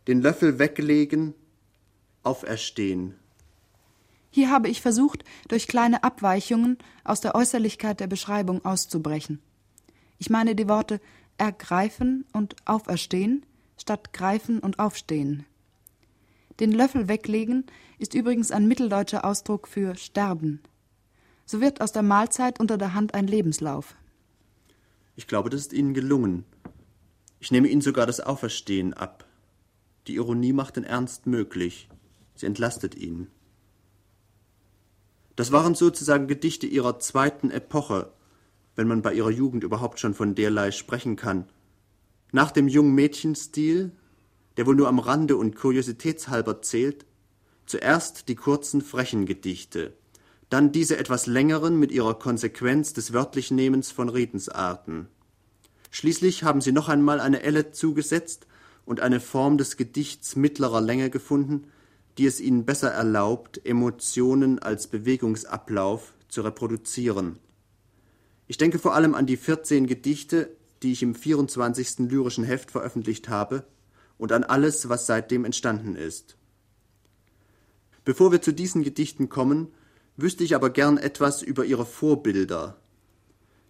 den 0.06 0.22
Löffel 0.22 0.58
weglegen, 0.58 1.34
auferstehen. 2.22 3.14
Hier 4.30 4.50
habe 4.50 4.68
ich 4.68 4.80
versucht, 4.80 5.24
durch 5.48 5.66
kleine 5.66 6.04
Abweichungen 6.04 6.78
aus 7.04 7.20
der 7.20 7.34
Äußerlichkeit 7.34 8.00
der 8.00 8.06
Beschreibung 8.06 8.64
auszubrechen. 8.64 9.40
Ich 10.18 10.30
meine 10.30 10.54
die 10.54 10.68
Worte 10.68 11.00
ergreifen 11.38 12.24
und 12.32 12.54
auferstehen 12.66 13.44
statt 13.80 14.12
greifen 14.12 14.60
und 14.60 14.78
aufstehen. 14.78 15.46
Den 16.60 16.72
Löffel 16.72 17.08
weglegen 17.08 17.64
ist 17.98 18.14
übrigens 18.14 18.50
ein 18.50 18.68
mitteldeutscher 18.68 19.24
Ausdruck 19.24 19.66
für 19.66 19.96
sterben. 19.96 20.60
So 21.46 21.60
wird 21.60 21.80
aus 21.80 21.90
der 21.92 22.02
Mahlzeit 22.02 22.60
unter 22.60 22.76
der 22.76 22.94
Hand 22.94 23.14
ein 23.14 23.26
Lebenslauf. 23.26 23.96
Ich 25.16 25.26
glaube, 25.26 25.50
das 25.50 25.62
ist 25.62 25.72
Ihnen 25.72 25.94
gelungen. 25.94 26.44
Ich 27.40 27.50
nehme 27.50 27.68
Ihnen 27.68 27.80
sogar 27.80 28.06
das 28.06 28.20
Auferstehen 28.20 28.92
ab. 28.92 29.26
Die 30.06 30.16
Ironie 30.16 30.52
macht 30.52 30.76
den 30.76 30.84
Ernst 30.84 31.26
möglich. 31.26 31.88
Sie 32.40 32.46
entlastet 32.46 32.94
ihn. 32.94 33.26
Das 35.36 35.52
waren 35.52 35.74
sozusagen 35.74 36.26
Gedichte 36.26 36.66
ihrer 36.66 36.98
zweiten 36.98 37.50
Epoche, 37.50 38.14
wenn 38.76 38.88
man 38.88 39.02
bei 39.02 39.12
ihrer 39.12 39.30
Jugend 39.30 39.62
überhaupt 39.62 40.00
schon 40.00 40.14
von 40.14 40.34
derlei 40.34 40.70
sprechen 40.70 41.16
kann. 41.16 41.44
Nach 42.32 42.50
dem 42.50 42.66
jungen 42.66 42.94
Mädchenstil, 42.94 43.92
der 44.56 44.66
wohl 44.66 44.74
nur 44.74 44.88
am 44.88 45.00
Rande 45.00 45.36
und 45.36 45.54
kuriositätshalber 45.54 46.62
zählt, 46.62 47.04
zuerst 47.66 48.28
die 48.28 48.36
kurzen, 48.36 48.80
frechen 48.80 49.26
Gedichte, 49.26 49.92
dann 50.48 50.72
diese 50.72 50.96
etwas 50.96 51.26
längeren 51.26 51.78
mit 51.78 51.92
ihrer 51.92 52.18
Konsequenz 52.18 52.94
des 52.94 53.12
Wörtlichnehmens 53.12 53.90
von 53.90 54.08
Redensarten. 54.08 55.08
Schließlich 55.90 56.42
haben 56.42 56.62
sie 56.62 56.72
noch 56.72 56.88
einmal 56.88 57.20
eine 57.20 57.42
Elle 57.42 57.70
zugesetzt 57.70 58.46
und 58.86 59.00
eine 59.00 59.20
Form 59.20 59.58
des 59.58 59.76
Gedichts 59.76 60.36
mittlerer 60.36 60.80
Länge 60.80 61.10
gefunden, 61.10 61.66
die 62.20 62.26
es 62.26 62.38
ihnen 62.38 62.66
besser 62.66 62.90
erlaubt, 62.90 63.64
Emotionen 63.64 64.58
als 64.58 64.88
Bewegungsablauf 64.88 66.12
zu 66.28 66.42
reproduzieren. 66.42 67.38
Ich 68.46 68.58
denke 68.58 68.78
vor 68.78 68.94
allem 68.94 69.14
an 69.14 69.24
die 69.24 69.38
14 69.38 69.86
Gedichte, 69.86 70.54
die 70.82 70.92
ich 70.92 71.02
im 71.02 71.14
24. 71.14 72.10
lyrischen 72.10 72.44
Heft 72.44 72.70
veröffentlicht 72.70 73.30
habe, 73.30 73.64
und 74.18 74.32
an 74.32 74.44
alles, 74.44 74.90
was 74.90 75.06
seitdem 75.06 75.46
entstanden 75.46 75.96
ist. 75.96 76.36
Bevor 78.04 78.32
wir 78.32 78.42
zu 78.42 78.52
diesen 78.52 78.82
Gedichten 78.82 79.30
kommen, 79.30 79.68
wüsste 80.18 80.44
ich 80.44 80.54
aber 80.54 80.68
gern 80.68 80.98
etwas 80.98 81.40
über 81.40 81.64
Ihre 81.64 81.86
Vorbilder. 81.86 82.76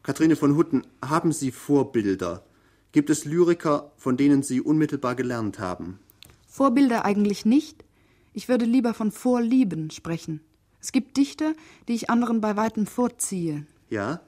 Kathrine 0.02 0.34
von 0.34 0.56
Hutten, 0.56 0.88
haben 1.04 1.30
Sie 1.30 1.52
Vorbilder? 1.52 2.44
Gibt 2.90 3.10
es 3.10 3.24
Lyriker, 3.24 3.92
von 3.96 4.16
denen 4.16 4.42
Sie 4.42 4.60
unmittelbar 4.60 5.14
gelernt 5.14 5.60
haben? 5.60 6.00
Vorbilder 6.48 7.04
eigentlich 7.04 7.44
nicht. 7.46 7.84
Ich 8.32 8.48
würde 8.48 8.64
lieber 8.64 8.94
von 8.94 9.10
Vorlieben 9.10 9.90
sprechen. 9.90 10.40
Es 10.80 10.92
gibt 10.92 11.16
Dichter, 11.16 11.54
die 11.88 11.94
ich 11.94 12.10
anderen 12.10 12.40
bei 12.40 12.56
weitem 12.56 12.86
vorziehe. 12.86 13.66
Ja? 13.88 14.20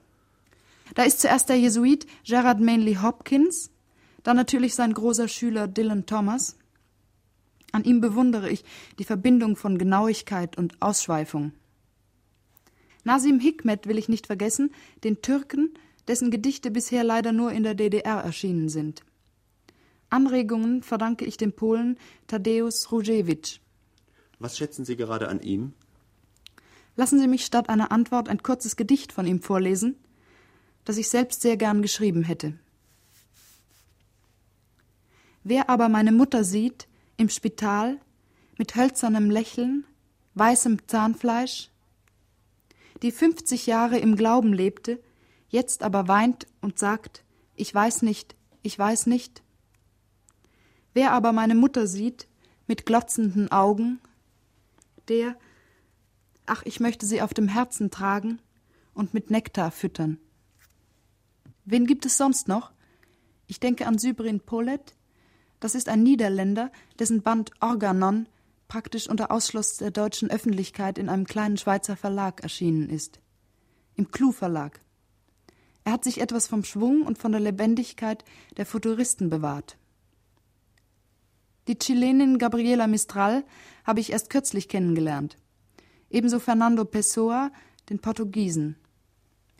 Da 0.95 1.05
ist 1.05 1.21
zuerst 1.21 1.49
der 1.49 1.59
Jesuit 1.59 2.07
Gerard 2.25 2.61
Manley 2.61 2.97
Hopkins, 2.97 3.71
dann 4.23 4.37
natürlich 4.37 4.75
sein 4.75 4.93
großer 4.93 5.29
Schüler 5.29 5.67
Dylan 5.67 6.07
Thomas. 6.07 6.57
An 7.73 7.85
ihm 7.85 8.01
bewundere 8.01 8.51
ich 8.51 8.65
die 8.99 9.05
Verbindung 9.05 9.57
von 9.57 9.79
Genauigkeit 9.79 10.59
und 10.59 10.81
Ausschweifung. 10.81 11.53
Nasim 13.05 13.41
Hikmet 13.41 13.87
will 13.87 13.99
ich 13.99 14.09
nicht 14.09 14.27
vergessen, 14.27 14.71
den 15.03 15.23
Türken, 15.23 15.75
dessen 16.07 16.31
Gedichte 16.31 16.71
bisher 16.71 17.03
leider 17.03 17.33
nur 17.33 17.53
in 17.53 17.63
der 17.63 17.75
DDR 17.75 18.19
erschienen 18.19 18.69
sind. 18.69 19.03
Anregungen 20.11 20.83
verdanke 20.83 21.25
ich 21.25 21.39
dem 21.39 21.53
Polen 21.53 21.97
Tadeusz 22.27 22.91
Różewicz. 22.93 23.62
Was 24.43 24.59
schätzen 24.59 24.85
Sie 24.85 24.97
gerade 24.97 25.29
an 25.29 25.41
ihm? 25.41 25.73
Lassen 26.97 27.21
Sie 27.21 27.29
mich 27.29 27.45
statt 27.45 27.69
einer 27.69 27.93
Antwort 27.93 28.29
ein 28.29 28.43
kurzes 28.43 28.75
Gedicht 28.75 29.13
von 29.13 29.25
ihm 29.25 29.41
vorlesen, 29.41 29.95
das 30.85 30.97
ich 30.97 31.09
selbst 31.09 31.43
sehr 31.43 31.57
gern 31.57 31.81
geschrieben 31.81 32.25
hätte. 32.25 32.59
Wer 35.45 35.71
aber 35.71 35.89
meine 35.89 36.11
Mutter 36.11 36.43
sieht, 36.43 36.89
im 37.17 37.29
Spital, 37.29 38.01
mit 38.59 38.75
hölzernem 38.75 39.31
Lächeln, 39.31 39.85
weißem 40.35 40.89
Zahnfleisch, 40.89 41.71
die 43.01 43.13
fünfzig 43.13 43.67
Jahre 43.67 43.99
im 43.99 44.17
Glauben 44.17 44.53
lebte, 44.53 45.01
jetzt 45.51 45.85
aber 45.85 46.09
weint 46.09 46.49
und 46.61 46.81
sagt, 46.81 47.23
ich 47.55 47.73
weiß 47.73 48.03
nicht, 48.03 48.35
ich 48.63 48.77
weiß 48.77 49.07
nicht. 49.07 49.41
Wer 50.95 51.13
aber 51.13 51.31
meine 51.31 51.55
Mutter 51.55 51.87
sieht, 51.87 52.27
mit 52.67 52.87
glotzenden 52.87 53.53
Augen, 53.53 54.01
der, 55.09 55.37
ach, 56.47 56.63
ich 56.65 56.81
möchte 56.81 57.07
sie 57.07 57.23
auf 57.23 57.35
dem 57.35 57.49
Herzen 57.49 57.91
tragen 57.91 58.41
und 58.95 59.15
mit 59.15 59.31
Nektar 59.31 59.71
füttern. 59.71 60.19
Wen 61.65 61.87
gibt 61.87 62.07
es 62.07 62.17
sonst 62.17 62.49
noch? 62.49 62.73
Ich 63.47 63.61
denke 63.61 63.87
an 63.87 63.99
Sybrin 63.99 64.41
Polet, 64.41 64.95
Das 65.63 65.77
ist 65.77 65.89
ein 65.89 66.03
Niederländer, 66.03 66.73
dessen 66.99 67.23
Band 67.23 67.53
Organon 67.61 68.27
praktisch 68.67 69.09
unter 69.09 69.31
Ausschluss 69.31 69.77
der 69.77 69.93
deutschen 69.93 70.29
Öffentlichkeit 70.29 70.99
in 70.99 71.09
einem 71.09 71.25
kleinen 71.25 71.57
Schweizer 71.57 71.95
Verlag 71.95 72.43
erschienen 72.43 72.91
ist. 72.91 73.21
Im 73.95 74.11
Clou 74.11 74.33
Verlag. 74.33 74.81
Er 75.85 75.93
hat 75.93 76.03
sich 76.03 76.21
etwas 76.21 76.49
vom 76.49 76.65
Schwung 76.65 77.03
und 77.03 77.17
von 77.17 77.31
der 77.31 77.41
Lebendigkeit 77.41 78.25
der 78.57 78.67
Futuristen 78.67 79.31
bewahrt. 79.31 79.77
Die 81.69 81.79
Chilenin 81.79 82.39
Gabriela 82.39 82.89
Mistral 82.89 83.45
habe 83.85 84.01
ich 84.01 84.11
erst 84.11 84.31
kürzlich 84.31 84.69
kennengelernt. 84.69 85.37
Ebenso 86.11 86.41
Fernando 86.41 86.85
Pessoa, 86.85 87.53
den 87.89 88.01
Portugiesen. 88.01 88.77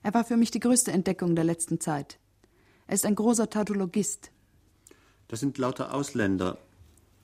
Er 0.03 0.13
war 0.13 0.25
für 0.25 0.37
mich 0.37 0.51
die 0.51 0.61
größte 0.61 0.91
Entdeckung 0.91 1.37
der 1.37 1.45
letzten 1.45 1.79
Zeit. 1.79 2.19
Er 2.89 2.95
ist 2.95 3.07
ein 3.07 3.15
großer 3.15 3.49
Tautologist. 3.51 4.33
Das 5.29 5.39
sind 5.39 5.59
lauter 5.59 5.95
Ausländer. 5.95 6.59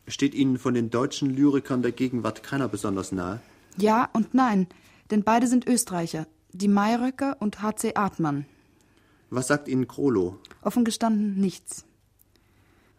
Steht 0.06 0.35
Ihnen 0.35 0.58
von 0.58 0.75
den 0.75 0.90
deutschen 0.90 1.28
Lyrikern 1.30 1.82
der 1.82 1.92
Gegenwart 1.92 2.42
keiner 2.42 2.68
besonders 2.68 3.11
nahe? 3.11 3.40
Ja 3.76 4.08
und 4.12 4.32
nein, 4.32 4.68
denn 5.11 5.25
beide 5.25 5.49
sind 5.49 5.66
Österreicher, 5.66 6.26
die 6.52 6.68
Mayröcker 6.68 7.37
und 7.40 7.62
H.C. 7.62 7.94
Artmann. 7.97 8.47
Was 9.28 9.49
sagt 9.49 9.68
Ihnen 9.68 9.88
Krolo? 9.88 10.38
Offen 10.62 10.85
gestanden 10.85 11.35
nichts. 11.35 11.85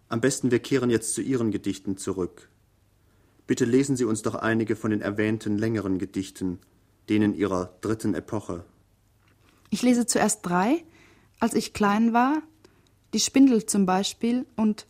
Am 0.09 0.21
besten 0.21 0.49
wir 0.49 0.59
kehren 0.59 0.89
jetzt 0.89 1.13
zu 1.13 1.21
Ihren 1.21 1.51
Gedichten 1.51 1.95
zurück. 1.95 2.49
Bitte 3.45 3.65
lesen 3.65 3.95
Sie 3.95 4.05
uns 4.05 4.23
doch 4.23 4.33
einige 4.33 4.75
von 4.75 4.89
den 4.89 5.01
erwähnten 5.01 5.57
längeren 5.57 5.99
Gedichten, 5.99 6.59
denen 7.09 7.35
Ihrer 7.35 7.77
dritten 7.81 8.15
Epoche. 8.15 8.65
Ich 9.69 9.83
lese 9.83 10.07
zuerst 10.07 10.43
drei, 10.43 10.83
als 11.39 11.53
ich 11.53 11.73
klein 11.73 12.11
war, 12.11 12.41
die 13.13 13.19
Spindel 13.19 13.67
zum 13.67 13.85
Beispiel 13.85 14.47
und 14.55 14.87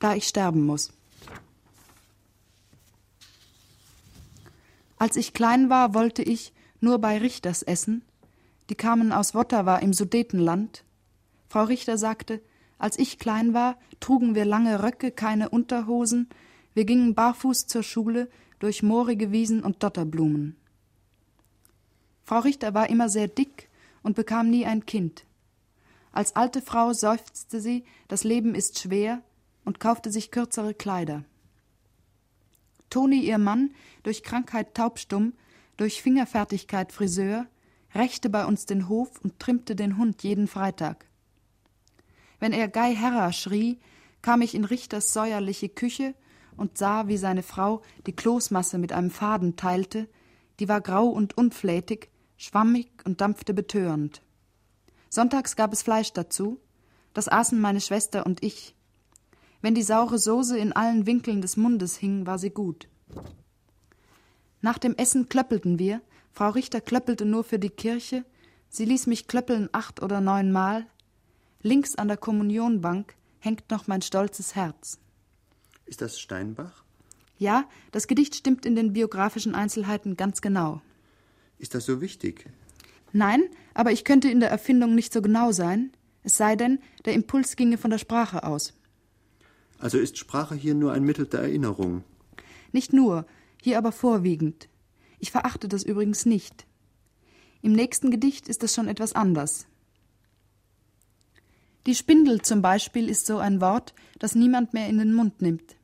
da 0.00 0.14
ich 0.14 0.28
sterben 0.28 0.64
muss. 0.64 0.92
Als 4.98 5.16
ich 5.16 5.32
klein 5.32 5.70
war, 5.70 5.94
wollte 5.94 6.22
ich 6.22 6.52
nur 6.80 6.98
bei 6.98 7.18
Richters 7.18 7.62
essen, 7.62 8.02
die 8.68 8.74
kamen 8.74 9.12
aus 9.12 9.34
Wottawa 9.34 9.76
im 9.78 9.94
Sudetenland. 9.94 10.84
Frau 11.48 11.64
Richter 11.64 11.96
sagte, 11.96 12.42
als 12.78 12.98
ich 12.98 13.18
klein 13.18 13.54
war, 13.54 13.76
trugen 14.00 14.34
wir 14.34 14.44
lange 14.44 14.82
Röcke, 14.82 15.10
keine 15.10 15.48
Unterhosen, 15.48 16.28
wir 16.74 16.84
gingen 16.84 17.14
barfuß 17.14 17.66
zur 17.66 17.82
Schule 17.82 18.28
durch 18.60 18.82
moorige 18.82 19.32
Wiesen 19.32 19.62
und 19.62 19.82
Dotterblumen. 19.82 20.56
Frau 22.24 22.38
Richter 22.40 22.74
war 22.74 22.88
immer 22.88 23.08
sehr 23.08 23.26
dick 23.26 23.68
und 24.02 24.14
bekam 24.14 24.48
nie 24.50 24.64
ein 24.64 24.86
Kind. 24.86 25.24
Als 26.12 26.36
alte 26.36 26.62
Frau 26.62 26.92
seufzte 26.92 27.60
sie, 27.60 27.84
das 28.06 28.22
Leben 28.22 28.54
ist 28.54 28.78
schwer, 28.78 29.22
und 29.64 29.80
kaufte 29.80 30.10
sich 30.10 30.30
kürzere 30.30 30.72
Kleider. 30.72 31.24
Toni, 32.90 33.20
ihr 33.20 33.38
Mann, 33.38 33.74
durch 34.02 34.22
Krankheit 34.22 34.74
taubstumm, 34.74 35.34
durch 35.76 36.00
Fingerfertigkeit 36.00 36.92
Friseur, 36.92 37.46
rächte 37.94 38.30
bei 38.30 38.46
uns 38.46 38.66
den 38.66 38.88
Hof 38.88 39.20
und 39.22 39.38
trimmte 39.38 39.76
den 39.76 39.98
Hund 39.98 40.22
jeden 40.22 40.46
Freitag. 40.46 41.07
Wenn 42.38 42.52
er 42.52 42.68
Guy 42.68 42.94
Herra 42.94 43.32
schrie, 43.32 43.78
kam 44.22 44.42
ich 44.42 44.54
in 44.54 44.64
Richters 44.64 45.12
säuerliche 45.12 45.68
Küche 45.68 46.14
und 46.56 46.78
sah, 46.78 47.08
wie 47.08 47.16
seine 47.16 47.42
Frau 47.42 47.82
die 48.06 48.14
Kloßmasse 48.14 48.78
mit 48.78 48.92
einem 48.92 49.10
Faden 49.10 49.56
teilte, 49.56 50.08
die 50.60 50.68
war 50.68 50.80
grau 50.80 51.06
und 51.06 51.38
unflätig, 51.38 52.10
schwammig 52.36 52.90
und 53.04 53.20
dampfte 53.20 53.54
betörend. 53.54 54.22
Sonntags 55.08 55.56
gab 55.56 55.72
es 55.72 55.82
Fleisch 55.82 56.12
dazu, 56.12 56.60
das 57.14 57.28
aßen 57.28 57.60
meine 57.60 57.80
Schwester 57.80 58.26
und 58.26 58.42
ich. 58.42 58.74
Wenn 59.60 59.74
die 59.74 59.82
saure 59.82 60.18
Soße 60.18 60.58
in 60.58 60.72
allen 60.72 61.06
Winkeln 61.06 61.40
des 61.40 61.56
Mundes 61.56 61.96
hing, 61.96 62.26
war 62.26 62.38
sie 62.38 62.50
gut. 62.50 62.88
Nach 64.60 64.78
dem 64.78 64.94
Essen 64.96 65.28
klöppelten 65.28 65.78
wir, 65.78 66.00
Frau 66.32 66.50
Richter 66.50 66.80
klöppelte 66.80 67.24
nur 67.24 67.44
für 67.44 67.58
die 67.58 67.70
Kirche, 67.70 68.24
sie 68.68 68.84
ließ 68.84 69.06
mich 69.06 69.26
klöppeln 69.26 69.68
acht 69.72 70.02
oder 70.02 70.20
neunmal. 70.20 70.86
Links 71.62 71.96
an 71.96 72.08
der 72.08 72.16
Kommunionbank 72.16 73.14
hängt 73.40 73.70
noch 73.70 73.86
mein 73.86 74.02
stolzes 74.02 74.54
Herz. 74.54 74.98
Ist 75.86 76.00
das 76.00 76.20
Steinbach? 76.20 76.84
Ja, 77.38 77.68
das 77.92 78.06
Gedicht 78.06 78.34
stimmt 78.34 78.66
in 78.66 78.76
den 78.76 78.92
biografischen 78.92 79.54
Einzelheiten 79.54 80.16
ganz 80.16 80.40
genau. 80.40 80.82
Ist 81.58 81.74
das 81.74 81.86
so 81.86 82.00
wichtig? 82.00 82.46
Nein, 83.12 83.42
aber 83.74 83.92
ich 83.92 84.04
könnte 84.04 84.30
in 84.30 84.40
der 84.40 84.50
Erfindung 84.50 84.94
nicht 84.94 85.12
so 85.12 85.22
genau 85.22 85.52
sein, 85.52 85.92
es 86.22 86.36
sei 86.36 86.56
denn, 86.56 86.80
der 87.04 87.14
Impuls 87.14 87.56
ginge 87.56 87.78
von 87.78 87.90
der 87.90 87.98
Sprache 87.98 88.42
aus. 88.42 88.74
Also 89.78 89.98
ist 89.98 90.18
Sprache 90.18 90.56
hier 90.56 90.74
nur 90.74 90.92
ein 90.92 91.04
Mittel 91.04 91.26
der 91.26 91.40
Erinnerung? 91.40 92.04
Nicht 92.72 92.92
nur, 92.92 93.24
hier 93.62 93.78
aber 93.78 93.92
vorwiegend. 93.92 94.68
Ich 95.20 95.30
verachte 95.30 95.68
das 95.68 95.84
übrigens 95.84 96.26
nicht. 96.26 96.66
Im 97.62 97.72
nächsten 97.72 98.10
Gedicht 98.10 98.48
ist 98.48 98.62
es 98.62 98.74
schon 98.74 98.88
etwas 98.88 99.14
anders. 99.14 99.67
Die 101.88 101.94
Spindel 101.94 102.42
zum 102.42 102.60
Beispiel 102.60 103.08
ist 103.08 103.24
so 103.24 103.38
ein 103.38 103.62
Wort, 103.62 103.94
das 104.18 104.34
niemand 104.34 104.74
mehr 104.74 104.90
in 104.90 104.98
den 104.98 105.14
Mund 105.14 105.40
nimmt. 105.40 105.74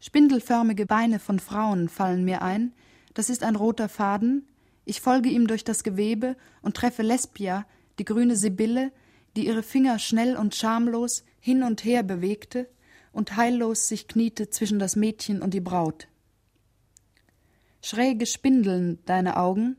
Spindelförmige 0.00 0.84
Beine 0.84 1.20
von 1.20 1.38
Frauen 1.38 1.88
fallen 1.88 2.24
mir 2.24 2.42
ein, 2.42 2.72
das 3.14 3.30
ist 3.30 3.44
ein 3.44 3.54
roter 3.54 3.88
Faden, 3.88 4.48
ich 4.84 5.00
folge 5.00 5.28
ihm 5.28 5.46
durch 5.46 5.62
das 5.62 5.84
Gewebe 5.84 6.34
und 6.60 6.76
treffe 6.76 7.04
Lesbia, 7.04 7.66
die 8.00 8.04
grüne 8.04 8.34
Sibylle, 8.34 8.90
die 9.36 9.46
ihre 9.46 9.62
Finger 9.62 10.00
schnell 10.00 10.36
und 10.36 10.56
schamlos 10.56 11.22
hin 11.38 11.62
und 11.62 11.84
her 11.84 12.02
bewegte 12.02 12.68
und 13.12 13.36
heillos 13.36 13.86
sich 13.86 14.08
kniete 14.08 14.50
zwischen 14.50 14.80
das 14.80 14.96
Mädchen 14.96 15.40
und 15.40 15.54
die 15.54 15.60
Braut. 15.60 16.08
Schräge 17.80 18.26
Spindeln 18.26 18.98
deine 19.06 19.36
Augen, 19.36 19.76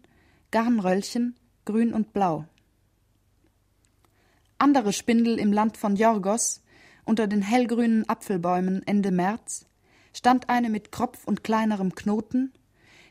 Garnröllchen, 0.52 1.36
grün 1.66 1.94
und 1.94 2.14
blau. 2.14 2.46
Andere 4.62 4.92
Spindel 4.92 5.40
im 5.40 5.54
Land 5.54 5.78
von 5.78 5.96
Jorgos, 5.96 6.62
unter 7.06 7.28
den 7.28 7.42
hellgrünen 7.42 8.08
Apfelbäumen 8.10 8.86
Ende 8.86 9.10
März, 9.10 9.66
stand 10.14 10.50
eine 10.50 10.70
mit 10.70 10.92
Kropf 10.92 11.26
und 11.26 11.46
kleinerem 11.46 11.96
Knoten, 11.96 12.52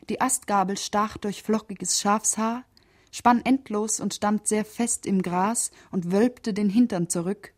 die 0.09 0.21
Astgabel 0.21 0.77
stach 0.77 1.17
durch 1.17 1.41
flockiges 1.41 1.99
Schafshaar, 1.99 2.65
spann 3.11 3.43
endlos 3.43 3.99
und 3.99 4.13
stand 4.13 4.47
sehr 4.47 4.63
fest 4.63 5.07
im 5.07 5.23
Gras 5.23 5.71
und 5.89 6.11
wölbte 6.11 6.53
den 6.53 6.69
Hintern 6.69 7.09
zurück. 7.09 7.53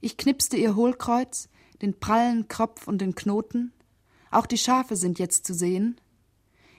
Ich 0.00 0.16
knipste 0.16 0.56
ihr 0.56 0.74
Hohlkreuz, 0.74 1.48
den 1.82 2.00
prallen 2.00 2.48
Kropf 2.48 2.88
und 2.88 2.98
den 2.98 3.14
Knoten. 3.14 3.72
Auch 4.32 4.46
die 4.46 4.58
Schafe 4.58 4.96
sind 4.96 5.20
jetzt 5.20 5.46
zu 5.46 5.54
sehen. 5.54 6.00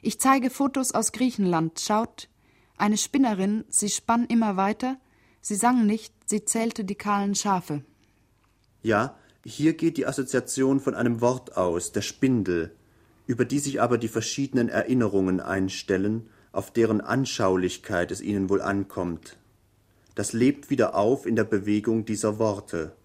Ich 0.01 0.19
zeige 0.19 0.49
Fotos 0.49 0.93
aus 0.93 1.13
Griechenland. 1.13 1.79
Schaut, 1.79 2.27
eine 2.77 2.97
Spinnerin, 2.97 3.63
sie 3.69 3.87
spann 3.87 4.25
immer 4.25 4.57
weiter. 4.57 4.97
Sie 5.45 5.55
sang 5.55 5.85
nicht, 5.85 6.13
sie 6.25 6.45
zählte 6.45 6.85
die 6.85 6.95
kahlen 6.95 7.35
Schafe. 7.35 7.83
Ja, 8.81 9.17
hier 9.45 9.73
geht 9.73 9.97
die 9.97 10.05
Assoziation 10.05 10.79
von 10.79 10.95
einem 10.95 11.19
Wort 11.19 11.57
aus, 11.57 11.91
der 11.91 12.01
Spindel, 12.01 12.73
über 13.27 13.43
die 13.43 13.59
sich 13.59 13.81
aber 13.81 13.97
die 13.97 14.07
verschiedenen 14.07 14.69
Erinnerungen 14.69 15.41
einstellen, 15.41 16.29
auf 16.53 16.71
deren 16.71 17.01
Anschaulichkeit 17.01 18.11
es 18.11 18.21
ihnen 18.21 18.49
wohl 18.49 18.61
ankommt. 18.61 19.37
Das 20.15 20.31
lebt 20.31 20.69
wieder 20.69 20.95
auf 20.95 21.25
in 21.25 21.35
der 21.35 21.43
Bewegung 21.43 22.05
dieser 22.05 22.39
Worte. 22.39 22.95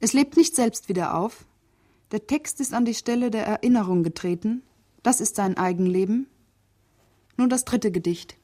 Es 0.00 0.12
lebt 0.12 0.36
nicht 0.36 0.54
selbst 0.54 0.90
wieder 0.90 1.16
auf. 1.16 1.46
Der 2.10 2.26
Text 2.26 2.60
ist 2.60 2.74
an 2.74 2.84
die 2.84 2.94
Stelle 2.94 3.30
der 3.30 3.46
Erinnerung 3.46 4.02
getreten, 4.02 4.62
das 5.02 5.22
ist 5.22 5.36
sein 5.36 5.56
Eigenleben. 5.56 6.26
Nun 7.38 7.48
das 7.48 7.64
dritte 7.64 7.90
Gedicht. 7.90 8.36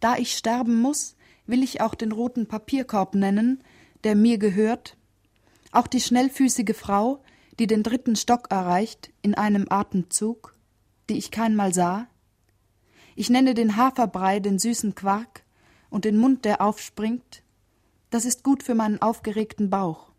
Da 0.00 0.16
ich 0.16 0.36
sterben 0.36 0.80
muss, 0.80 1.16
will 1.46 1.62
ich 1.62 1.80
auch 1.80 1.94
den 1.94 2.12
roten 2.12 2.46
Papierkorb 2.46 3.14
nennen, 3.14 3.62
der 4.04 4.14
mir 4.14 4.38
gehört, 4.38 4.96
auch 5.72 5.86
die 5.86 6.00
schnellfüßige 6.00 6.76
Frau, 6.76 7.22
die 7.58 7.66
den 7.66 7.82
dritten 7.82 8.16
Stock 8.16 8.50
erreicht 8.50 9.12
in 9.22 9.34
einem 9.34 9.66
Atemzug, 9.68 10.54
die 11.08 11.16
ich 11.16 11.30
keinmal 11.30 11.72
sah. 11.72 12.06
Ich 13.14 13.30
nenne 13.30 13.54
den 13.54 13.76
Haferbrei 13.76 14.40
den 14.40 14.58
süßen 14.58 14.94
Quark 14.94 15.44
und 15.88 16.04
den 16.04 16.18
Mund, 16.18 16.44
der 16.44 16.60
aufspringt. 16.60 17.42
Das 18.10 18.24
ist 18.24 18.44
gut 18.44 18.62
für 18.62 18.74
meinen 18.74 19.00
aufgeregten 19.00 19.70
Bauch. 19.70 20.12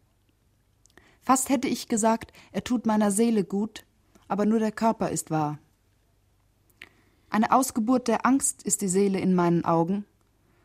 Fast 1.22 1.50
hätte 1.50 1.68
ich 1.68 1.88
gesagt, 1.88 2.32
er 2.52 2.64
tut 2.64 2.86
meiner 2.86 3.12
Seele 3.12 3.44
gut, 3.44 3.86
aber 4.28 4.46
nur 4.46 4.60
der 4.60 4.72
Körper 4.72 5.10
ist 5.10 5.30
wahr. 5.30 5.60
Eine 7.30 7.52
Ausgeburt 7.52 8.08
der 8.08 8.26
Angst 8.26 8.64
ist 8.64 8.82
die 8.82 8.88
Seele 8.88 9.20
in 9.20 9.36
meinen 9.36 9.66
Augen. 9.66 10.06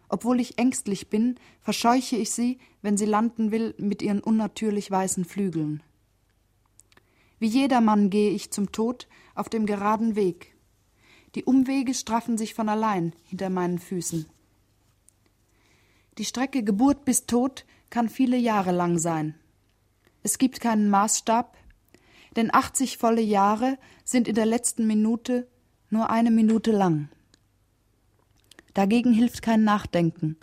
Obwohl 0.09 0.41
ich 0.41 0.59
ängstlich 0.59 1.09
bin, 1.09 1.37
verscheuche 1.61 2.17
ich 2.17 2.31
sie, 2.31 2.59
wenn 2.83 2.97
sie 2.97 3.07
landen 3.07 3.51
will 3.51 3.75
mit 3.79 4.03
ihren 4.03 4.21
unnatürlich 4.21 4.91
weißen 4.91 5.25
Flügeln. 5.25 5.83
Wie 7.39 7.47
jedermann 7.47 8.11
gehe 8.11 8.31
ich 8.31 8.53
zum 8.53 8.71
Tod 8.73 9.09
auf 9.35 9.49
dem 9.49 9.67
geraden 9.67 10.15
Weg. 10.15 10.55
Die 11.35 11.45
Umwege 11.45 11.95
straffen 11.95 12.37
sich 12.37 12.55
von 12.55 12.69
allein 12.69 13.15
hinter 13.25 13.49
meinen 13.49 13.79
Füßen. 13.79 14.27
Die 16.19 16.25
Strecke 16.25 16.63
Geburt 16.63 17.05
bis 17.05 17.27
Tod 17.27 17.65
kann 17.89 18.11
viele 18.11 18.37
Jahre 18.37 18.71
lang 18.71 18.99
sein. 18.99 19.35
Es 20.23 20.39
gibt 20.39 20.61
keinen 20.61 20.91
Maßstab, 20.91 21.57
denn 22.37 22.55
80 22.55 22.99
volle 22.99 23.23
Jahre 23.23 23.79
sind 24.05 24.29
in 24.29 24.35
der 24.35 24.47
letzten 24.47 24.87
Minute 24.87 25.49
nur 25.93 26.11
eine 26.11 26.31
Minute 26.31 26.73
lang. 26.73 27.09
Dagegen 28.75 29.13
hilft 29.13 29.43
kein 29.43 29.65
Nachdenken, 29.65 30.37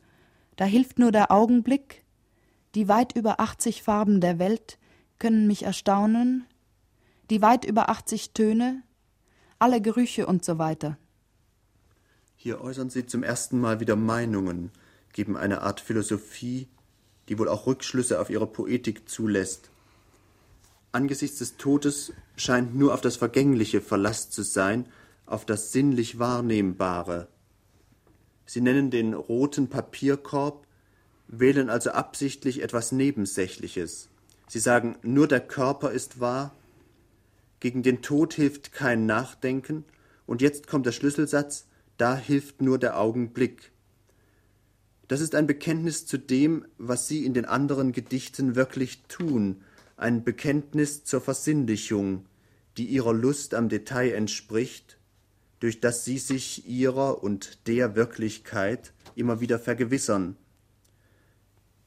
da 0.55 0.65
hilft 0.65 0.99
nur 0.99 1.11
der 1.11 1.31
Augenblick, 1.31 2.03
die 2.75 2.87
weit 2.87 3.15
über 3.15 3.39
80 3.39 3.81
Farben 3.81 4.21
der 4.21 4.37
Welt 4.39 4.77
können 5.17 5.47
mich 5.47 5.63
erstaunen, 5.63 6.45
die 7.29 7.41
weit 7.41 7.65
über 7.65 7.89
80 7.89 8.31
Töne, 8.33 8.83
alle 9.57 9.81
Gerüche 9.81 10.27
und 10.27 10.45
so 10.45 10.57
weiter. 10.57 10.97
Hier 12.35 12.61
äußern 12.61 12.89
Sie 12.89 13.05
zum 13.05 13.23
ersten 13.23 13.59
Mal 13.59 13.79
wieder 13.79 13.95
Meinungen, 13.95 14.71
geben 15.11 15.35
eine 15.35 15.61
Art 15.61 15.81
Philosophie, 15.81 16.67
die 17.27 17.37
wohl 17.37 17.49
auch 17.49 17.67
Rückschlüsse 17.67 18.21
auf 18.21 18.29
Ihre 18.29 18.47
Poetik 18.47 19.09
zulässt. 19.09 19.69
Angesichts 20.91 21.39
des 21.39 21.57
Todes 21.57 22.13
scheint 22.35 22.75
nur 22.75 22.93
auf 22.93 23.01
das 23.01 23.17
Vergängliche 23.17 23.81
Verlass 23.81 24.29
zu 24.29 24.43
sein, 24.43 24.85
auf 25.29 25.45
das 25.45 25.71
sinnlich 25.71 26.17
Wahrnehmbare. 26.17 27.27
Sie 28.45 28.61
nennen 28.61 28.89
den 28.89 29.13
roten 29.13 29.69
Papierkorb, 29.69 30.65
wählen 31.27 31.69
also 31.69 31.91
absichtlich 31.91 32.63
etwas 32.63 32.91
Nebensächliches. 32.91 34.09
Sie 34.47 34.59
sagen, 34.59 34.97
nur 35.03 35.27
der 35.27 35.41
Körper 35.41 35.91
ist 35.91 36.19
wahr, 36.19 36.55
gegen 37.59 37.83
den 37.83 38.01
Tod 38.01 38.33
hilft 38.33 38.73
kein 38.73 39.05
Nachdenken, 39.05 39.85
und 40.25 40.41
jetzt 40.41 40.67
kommt 40.67 40.85
der 40.85 40.91
Schlüsselsatz, 40.91 41.67
da 41.97 42.15
hilft 42.15 42.61
nur 42.61 42.79
der 42.79 42.99
Augenblick. 42.99 43.71
Das 45.07 45.21
ist 45.21 45.35
ein 45.35 45.47
Bekenntnis 45.47 46.05
zu 46.05 46.17
dem, 46.17 46.65
was 46.77 47.07
Sie 47.07 47.25
in 47.25 47.33
den 47.33 47.45
anderen 47.45 47.91
Gedichten 47.91 48.55
wirklich 48.55 49.03
tun, 49.07 49.61
ein 49.97 50.23
Bekenntnis 50.23 51.03
zur 51.03 51.21
Versinnlichung, 51.21 52.25
die 52.77 52.85
Ihrer 52.85 53.13
Lust 53.13 53.53
am 53.53 53.69
Detail 53.69 54.13
entspricht, 54.13 54.98
durch 55.59 55.79
das 55.79 56.05
Sie 56.05 56.17
sich 56.17 56.67
Ihrer 56.67 57.23
und 57.23 57.67
der 57.67 57.95
Wirklichkeit 57.95 58.93
immer 59.15 59.41
wieder 59.41 59.59
vergewissern. 59.59 60.37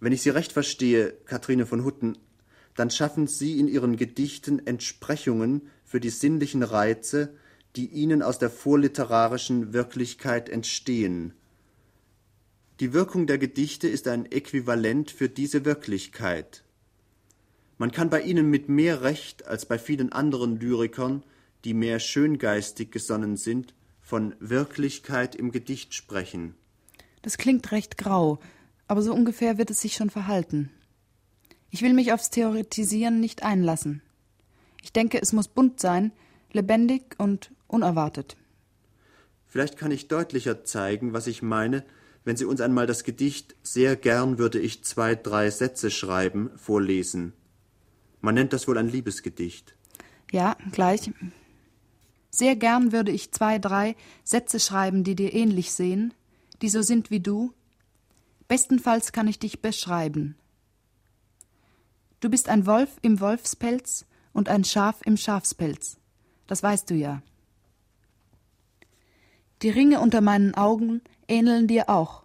Wenn 0.01 0.13
ich 0.13 0.23
Sie 0.23 0.31
recht 0.31 0.53
verstehe, 0.53 1.13
Kathrine 1.25 1.67
von 1.67 1.85
Hutten, 1.85 2.19
dann 2.75 2.91
schaffen 2.91 3.27
Sie 3.27 3.59
in 3.59 3.69
Ihren 3.69 3.97
Gedichten 3.97 4.67
Entsprechungen 4.67 5.69
für 5.85 6.01
die 6.01 6.11
sinnlichen 6.11 6.63
Reize, 6.63 7.35
die 7.77 7.87
Ihnen 7.87 8.23
aus 8.23 8.39
der 8.39 8.51
vorliterarischen 8.51 9.73
Wirklichkeit 9.73 10.49
entstehen. 10.49 11.35
Die 12.81 12.93
Wirkung 12.93 13.27
der 13.27 13.39
Gedichte 13.39 13.89
ist 13.89 14.09
ein 14.09 14.31
Äquivalent 14.31 15.11
für 15.11 15.29
diese 15.29 15.65
Wirklichkeit. 15.65 16.65
Man 17.79 17.93
kann 17.93 18.11
bei 18.11 18.23
ihnen 18.23 18.51
mit 18.51 18.69
mehr 18.69 19.03
Recht 19.03 19.47
als 19.47 19.67
bei 19.67 19.79
vielen 19.79 20.13
anderen 20.13 20.59
Lyrikern, 20.59 21.23
die 21.65 21.75
mehr 21.75 22.01
schöngeistig 22.01 22.91
gesonnen 22.91 23.37
sind, 23.37 23.75
von 24.01 24.35
Wirklichkeit 24.41 25.35
im 25.35 25.53
Gedicht 25.53 25.95
sprechen. 25.95 26.55
Das 27.23 27.39
klingt 27.39 27.71
recht 27.73 27.97
grau, 27.97 28.39
aber 28.89 29.03
so 29.03 29.15
ungefähr 29.15 29.59
wird 29.59 29.71
es 29.71 29.81
sich 29.81 29.95
schon 29.95 30.11
verhalten. 30.11 30.71
Ich 31.71 31.83
will 31.83 31.95
mich 31.95 32.13
aufs 32.13 32.31
Theoretisieren 32.31 33.21
nicht 33.21 33.43
einlassen. 33.43 34.03
Ich 34.83 34.93
denke, 34.93 35.23
es 35.23 35.33
muss 35.33 35.49
bunt 35.49 35.81
sein, 35.81 36.13
lebendig 36.53 37.15
und 37.19 37.53
unerwartet. 37.69 38.37
Vielleicht 39.47 39.79
kann 39.79 39.91
ich 39.91 40.09
deutlicher 40.09 40.65
zeigen, 40.65 41.13
was 41.13 41.27
ich 41.27 41.43
meine, 41.43 41.85
wenn 42.25 42.37
Sie 42.37 42.45
uns 42.45 42.61
einmal 42.61 42.87
das 42.87 43.05
Gedicht 43.05 43.57
Sehr 43.63 43.97
gern 43.97 44.39
würde 44.39 44.59
ich 44.59 44.85
zwei, 44.85 45.15
drei 45.15 45.51
Sätze 45.51 45.91
schreiben 45.91 46.51
vorlesen. 46.57 47.33
Man 48.21 48.35
nennt 48.35 48.53
das 48.53 48.69
wohl 48.69 48.79
ein 48.79 48.89
Liebesgedicht. 48.89 49.75
Ja, 50.31 50.57
gleich. 50.71 51.11
Sehr 52.35 52.57
gern 52.57 52.93
würde 52.93 53.13
ich 53.13 53.31
zwei, 53.31 53.59
drei 53.59 53.95
Sätze 54.25 54.59
schreiben, 54.59 55.05
die 55.05 55.15
dir 55.15 55.35
ähnlich 55.35 55.73
sehen, 55.73 56.15
die 56.63 56.71
so 56.71 56.81
sind 56.81 57.11
wie 57.11 57.21
du. 57.21 57.53
Bestenfalls 58.49 59.13
kann 59.13 59.29
ich 59.29 59.39
dich 59.39 59.61
beschreiben. 59.61 60.37
Du 62.21 62.31
bist 62.31 62.49
ein 62.49 62.65
Wolf 62.65 62.89
im 63.03 63.21
Wolfspelz 63.21 64.07
und 64.33 64.49
ein 64.49 64.65
Schaf 64.65 65.01
im 65.05 65.19
Schafspelz. 65.19 65.99
Das 66.47 66.63
weißt 66.63 66.89
du 66.89 66.95
ja. 66.95 67.23
Die 69.61 69.71
Ringe 69.71 70.01
unter 70.01 70.23
meinen 70.23 70.55
Augen 70.55 71.03
ähneln 71.29 71.69
dir 71.69 71.91
auch. 71.91 72.25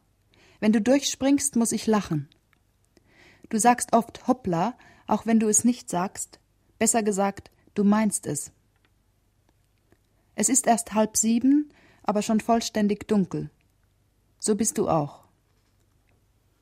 Wenn 0.61 0.71
du 0.71 0.81
durchspringst, 0.81 1.57
muss 1.57 1.73
ich 1.73 1.85
lachen. 1.85 2.29
Du 3.49 3.59
sagst 3.59 3.93
oft 3.93 4.25
Hoppla, 4.27 4.77
auch 5.05 5.25
wenn 5.25 5.39
du 5.39 5.49
es 5.49 5.65
nicht 5.65 5.89
sagst. 5.89 6.39
Besser 6.79 7.03
gesagt, 7.03 7.51
du 7.73 7.83
meinst 7.83 8.25
es. 8.25 8.51
Es 10.39 10.49
ist 10.49 10.67
erst 10.67 10.93
halb 10.93 11.17
sieben, 11.17 11.73
aber 12.03 12.21
schon 12.21 12.39
vollständig 12.39 13.07
dunkel. 13.07 13.49
So 14.37 14.53
bist 14.53 14.77
du 14.77 14.87
auch. 14.87 15.23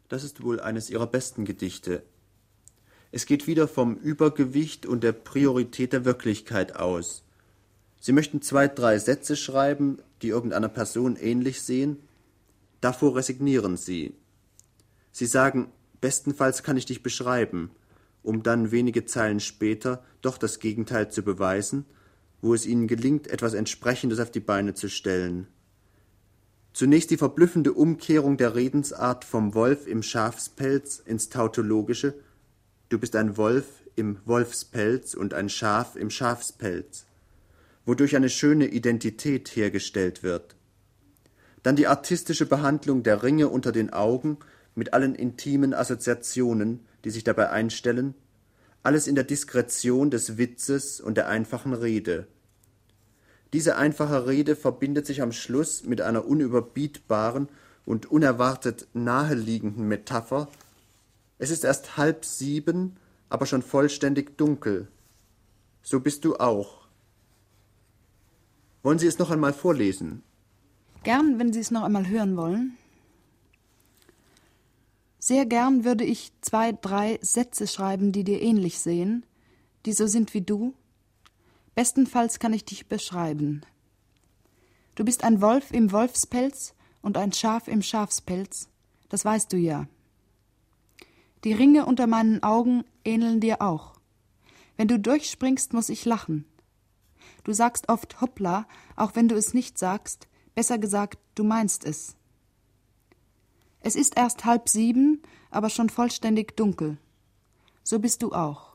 Das 0.08 0.24
ist 0.24 0.42
wohl 0.42 0.62
eines 0.62 0.90
ihrer 0.90 1.08
besten 1.08 1.44
Gedichte. 1.44 2.02
Es 3.12 3.26
geht 3.26 3.48
wieder 3.48 3.68
vom 3.68 3.98
Übergewicht 3.98 4.86
und 4.86 5.04
der 5.04 5.12
Priorität 5.12 5.92
der 5.92 6.06
Wirklichkeit 6.06 6.78
aus. 6.78 7.26
Sie 8.00 8.14
möchten 8.14 8.42
zwei, 8.42 8.70
drei 8.70 8.98
Sätze 8.98 9.36
schreiben, 9.36 10.00
die 10.22 10.30
irgendeiner 10.30 10.70
Person 10.70 11.18
ähnlich 11.18 11.62
sehen. 11.62 11.98
Davor 12.80 13.18
resignieren 13.18 13.76
Sie. 13.76 14.16
Sie 15.12 15.26
sagen, 15.26 15.70
bestenfalls 16.00 16.64
kann 16.64 16.78
ich 16.78 16.86
dich 16.86 17.04
beschreiben, 17.04 17.72
um 18.24 18.42
dann 18.42 18.72
wenige 18.72 19.04
Zeilen 19.04 19.42
später 19.42 20.02
doch 20.22 20.38
das 20.38 20.60
Gegenteil 20.60 21.12
zu 21.12 21.24
beweisen, 21.24 21.86
wo 22.46 22.54
es 22.54 22.68
Ihnen 22.68 22.88
gelingt, 22.88 23.28
etwas 23.28 23.56
Entsprechendes 23.56 24.20
auf 24.20 24.30
die 24.30 24.40
Beine 24.40 24.76
zu 24.76 24.88
stellen. 24.88 25.48
Zunächst 26.74 27.10
die 27.10 27.18
verblüffende 27.18 27.74
Umkehrung 27.74 28.38
der 28.38 28.54
Redensart 28.54 29.26
vom 29.26 29.56
Wolf 29.56 29.88
im 29.88 30.04
Schafspelz 30.04 31.02
ins 31.04 31.30
Tautologische, 31.30 32.14
Du 32.90 33.00
bist 33.00 33.16
ein 33.16 33.36
Wolf 33.36 33.66
im 33.96 34.20
Wolfspelz 34.26 35.16
und 35.16 35.34
ein 35.34 35.50
Schaf 35.50 35.96
im 35.96 36.12
Schafspelz, 36.12 37.08
wodurch 37.84 38.16
eine 38.16 38.30
schöne 38.30 38.68
Identität 38.68 39.56
hergestellt 39.56 40.22
wird. 40.22 40.56
Dann 41.64 41.76
die 41.76 41.88
artistische 41.88 42.46
Behandlung 42.46 43.02
der 43.02 43.24
Ringe 43.24 43.50
unter 43.50 43.72
den 43.72 43.92
Augen 43.92 44.38
mit 44.76 44.94
allen 44.94 45.16
intimen 45.16 45.74
Assoziationen, 45.74 46.82
die 47.06 47.10
sich 47.10 47.24
dabei 47.24 47.50
einstellen, 47.50 48.14
alles 48.84 49.08
in 49.08 49.16
der 49.16 49.24
Diskretion 49.24 50.12
des 50.12 50.38
Witzes 50.38 51.02
und 51.02 51.18
der 51.18 51.28
einfachen 51.28 51.74
Rede. 51.74 52.28
Diese 53.56 53.78
einfache 53.78 54.28
Rede 54.28 54.56
verbindet 54.56 55.08
sich 55.08 55.24
am 55.24 55.32
Schluss 55.32 55.84
mit 55.84 56.02
einer 56.02 56.26
unüberbietbaren 56.26 57.50
und 57.86 58.06
unerwartet 58.12 58.88
naheliegenden 58.94 59.88
Metapher 59.88 60.48
es 61.38 61.50
ist 61.50 61.64
erst 61.64 61.98
halb 61.98 62.24
sieben, 62.24 62.96
aber 63.30 63.46
schon 63.46 63.62
vollständig 63.62 64.38
dunkel. 64.38 64.88
So 65.84 66.00
bist 66.00 66.24
du 66.26 66.38
auch. 66.38 66.88
Wollen 68.84 69.00
Sie 69.00 69.08
es 69.08 69.20
noch 69.20 69.32
einmal 69.32 69.54
vorlesen? 69.54 70.24
Gern, 71.04 71.38
wenn 71.40 71.52
Sie 71.52 71.60
es 71.60 71.72
noch 71.72 71.84
einmal 71.84 72.08
hören 72.08 72.38
wollen. 72.38 72.78
Sehr 75.20 75.46
gern 75.46 75.84
würde 75.84 76.04
ich 76.04 76.32
zwei, 76.42 76.72
drei 76.72 77.20
Sätze 77.22 77.68
schreiben, 77.68 78.12
die 78.12 78.24
dir 78.24 78.42
ähnlich 78.42 78.80
sehen, 78.80 79.26
die 79.86 79.94
so 79.94 80.08
sind 80.08 80.34
wie 80.34 80.42
du. 80.42 80.74
Bestenfalls 81.76 82.40
kann 82.40 82.54
ich 82.54 82.64
dich 82.64 82.88
beschreiben. 82.88 83.62
Du 84.96 85.04
bist 85.04 85.26
ein 85.26 85.42
Wolf 85.42 85.72
im 85.72 85.92
Wolfspelz 85.92 86.74
und 87.02 87.18
ein 87.18 87.34
Schaf 87.34 87.68
im 87.68 87.82
Schafspelz, 87.82 88.70
das 89.10 89.26
weißt 89.26 89.52
du 89.52 89.58
ja. 89.58 89.88
Die 91.44 91.54
Ringe 91.54 91.86
unter 91.86 92.08
meinen 92.08 92.42
Augen 92.42 92.86
ähneln 93.04 93.42
dir 93.42 93.62
auch. 93.62 93.94
Wenn 94.78 94.88
du 94.88 94.98
durchspringst, 94.98 95.74
muss 95.74 95.90
ich 95.90 96.06
lachen. 96.06 96.46
Du 97.44 97.54
sagst 97.54 97.90
oft 97.90 98.22
Hoppla, 98.22 98.68
auch 98.96 99.16
wenn 99.16 99.28
du 99.28 99.36
es 99.36 99.54
nicht 99.54 99.78
sagst, 99.78 100.28
besser 100.56 100.80
gesagt, 100.80 101.20
du 101.36 101.44
meinst 101.44 101.86
es. 101.86 102.16
Es 103.82 103.96
ist 103.96 104.18
erst 104.18 104.46
halb 104.46 104.70
sieben, 104.70 105.22
aber 105.52 105.70
schon 105.70 105.90
vollständig 105.90 106.58
dunkel. 106.58 106.98
So 107.84 108.00
bist 108.00 108.24
du 108.24 108.32
auch. 108.32 108.75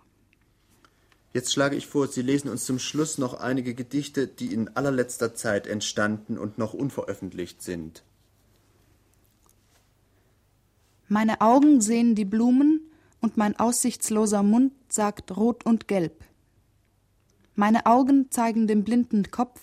Jetzt 1.33 1.53
schlage 1.53 1.77
ich 1.77 1.87
vor, 1.87 2.09
Sie 2.09 2.23
lesen 2.23 2.51
uns 2.51 2.65
zum 2.65 2.79
Schluss 2.79 3.19
noch 3.19 3.35
einige 3.35 3.75
Gedichte, 3.75 4.27
die 4.27 4.53
in 4.53 4.69
allerletzter 4.77 5.35
Zeit 5.35 5.67
entstanden 5.67 6.39
und 6.39 6.59
noch 6.59 6.75
unveröffentlicht 6.75 7.63
sind. 7.63 8.03
Meine 11.09 11.41
Augen 11.41 11.81
sehen 11.81 12.15
die 12.15 12.25
Blumen 12.25 12.81
und 13.21 13.37
mein 13.37 13.59
aussichtsloser 13.59 14.43
Mund 14.43 14.73
sagt 14.89 15.37
rot 15.37 15.65
und 15.67 15.89
gelb. 15.89 16.25
Meine 17.55 17.87
Augen 17.87 18.31
zeigen 18.31 18.67
dem 18.67 18.85
blinden 18.85 19.31
Kopf, 19.31 19.61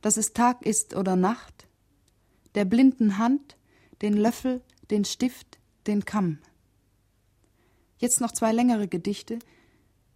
dass 0.00 0.16
es 0.16 0.32
Tag 0.32 0.64
ist 0.64 0.94
oder 0.94 1.16
Nacht, 1.16 1.66
der 2.54 2.64
blinden 2.64 3.18
Hand 3.18 3.56
den 4.02 4.14
Löffel, 4.14 4.60
den 4.90 5.04
Stift, 5.04 5.58
den 5.86 6.04
Kamm. 6.04 6.38
Jetzt 7.98 8.20
noch 8.20 8.32
zwei 8.32 8.52
längere 8.52 8.88
Gedichte. 8.88 9.38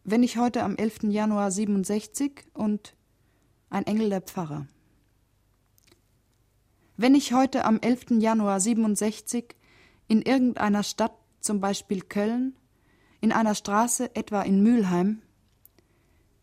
Wenn 0.09 0.23
ich 0.23 0.39
heute 0.39 0.63
am 0.63 0.77
11. 0.77 1.11
Januar 1.11 1.51
67 1.51 2.45
und 2.53 2.95
Ein 3.71 3.87
Engel 3.87 4.09
der 4.09 4.21
Pfarrer. 4.21 4.69
Wenn 6.97 7.17
ich 7.17 7.33
heute 7.33 7.65
am 7.65 7.81
11. 7.81 8.21
Januar 8.21 8.61
67 8.61 9.57
in 10.07 10.23
irgendeiner 10.23 10.85
Stadt, 10.85 11.11
zum 11.41 11.61
Beispiel 11.61 12.03
Köln, 12.03 12.55
in 13.21 13.33
einer 13.33 13.57
Straße, 13.57 14.15
etwa 14.15 14.43
in 14.43 14.63
Mülheim, 14.63 15.23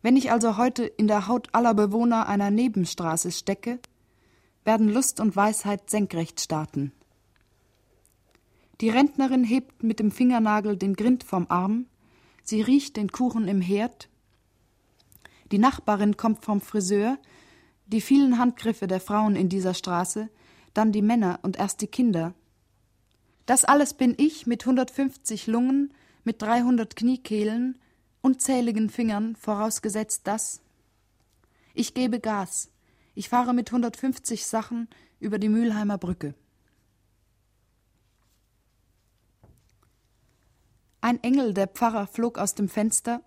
wenn 0.01 0.17
ich 0.17 0.29
also 0.29 0.57
heute 0.57 0.83
in 0.83 1.07
der 1.07 1.29
Haut 1.29 1.47
aller 1.53 1.73
Bewohner 1.73 2.27
einer 2.27 2.51
Nebenstraße 2.51 3.31
stecke, 3.31 3.79
werden 4.65 4.89
Lust 4.89 5.21
und 5.21 5.37
Weisheit 5.37 5.89
senkrecht 5.89 6.41
starten. 6.41 6.91
Die 8.81 8.89
Rentnerin 8.89 9.45
hebt 9.45 9.83
mit 9.83 10.01
dem 10.01 10.11
Fingernagel 10.11 10.75
den 10.75 10.97
Grind 10.97 11.23
vom 11.23 11.45
Arm, 11.47 11.85
sie 12.43 12.61
riecht 12.61 12.97
den 12.97 13.11
Kuchen 13.11 13.47
im 13.47 13.61
Herd. 13.61 14.09
Die 15.51 15.57
Nachbarin 15.57 16.17
kommt 16.17 16.43
vom 16.43 16.61
Friseur, 16.61 17.17
die 17.87 18.01
vielen 18.01 18.37
Handgriffe 18.37 18.87
der 18.87 18.99
Frauen 18.99 19.35
in 19.35 19.49
dieser 19.49 19.73
Straße, 19.73 20.29
dann 20.73 20.91
die 20.91 21.01
Männer 21.01 21.39
und 21.41 21.57
erst 21.57 21.81
die 21.81 21.87
Kinder. 21.87 22.33
Das 23.45 23.65
alles 23.65 23.93
bin 23.93 24.15
ich 24.17 24.47
mit 24.47 24.63
150 24.63 25.47
Lungen, 25.47 25.93
mit 26.23 26.41
300 26.41 26.95
Kniekehlen, 26.95 27.77
unzähligen 28.21 28.89
Fingern, 28.89 29.35
vorausgesetzt 29.35 30.21
das. 30.25 30.61
Ich 31.73 31.93
gebe 31.93 32.19
Gas. 32.19 32.69
Ich 33.15 33.29
fahre 33.29 33.53
mit 33.53 33.69
150 33.69 34.45
Sachen 34.45 34.87
über 35.19 35.39
die 35.39 35.49
Mülheimer 35.49 35.97
Brücke. 35.97 36.33
Ein 41.03 41.21
Engel, 41.21 41.53
der 41.53 41.67
Pfarrer, 41.67 42.07
flog 42.07 42.37
aus 42.37 42.55
dem 42.55 42.69
Fenster. 42.69 43.21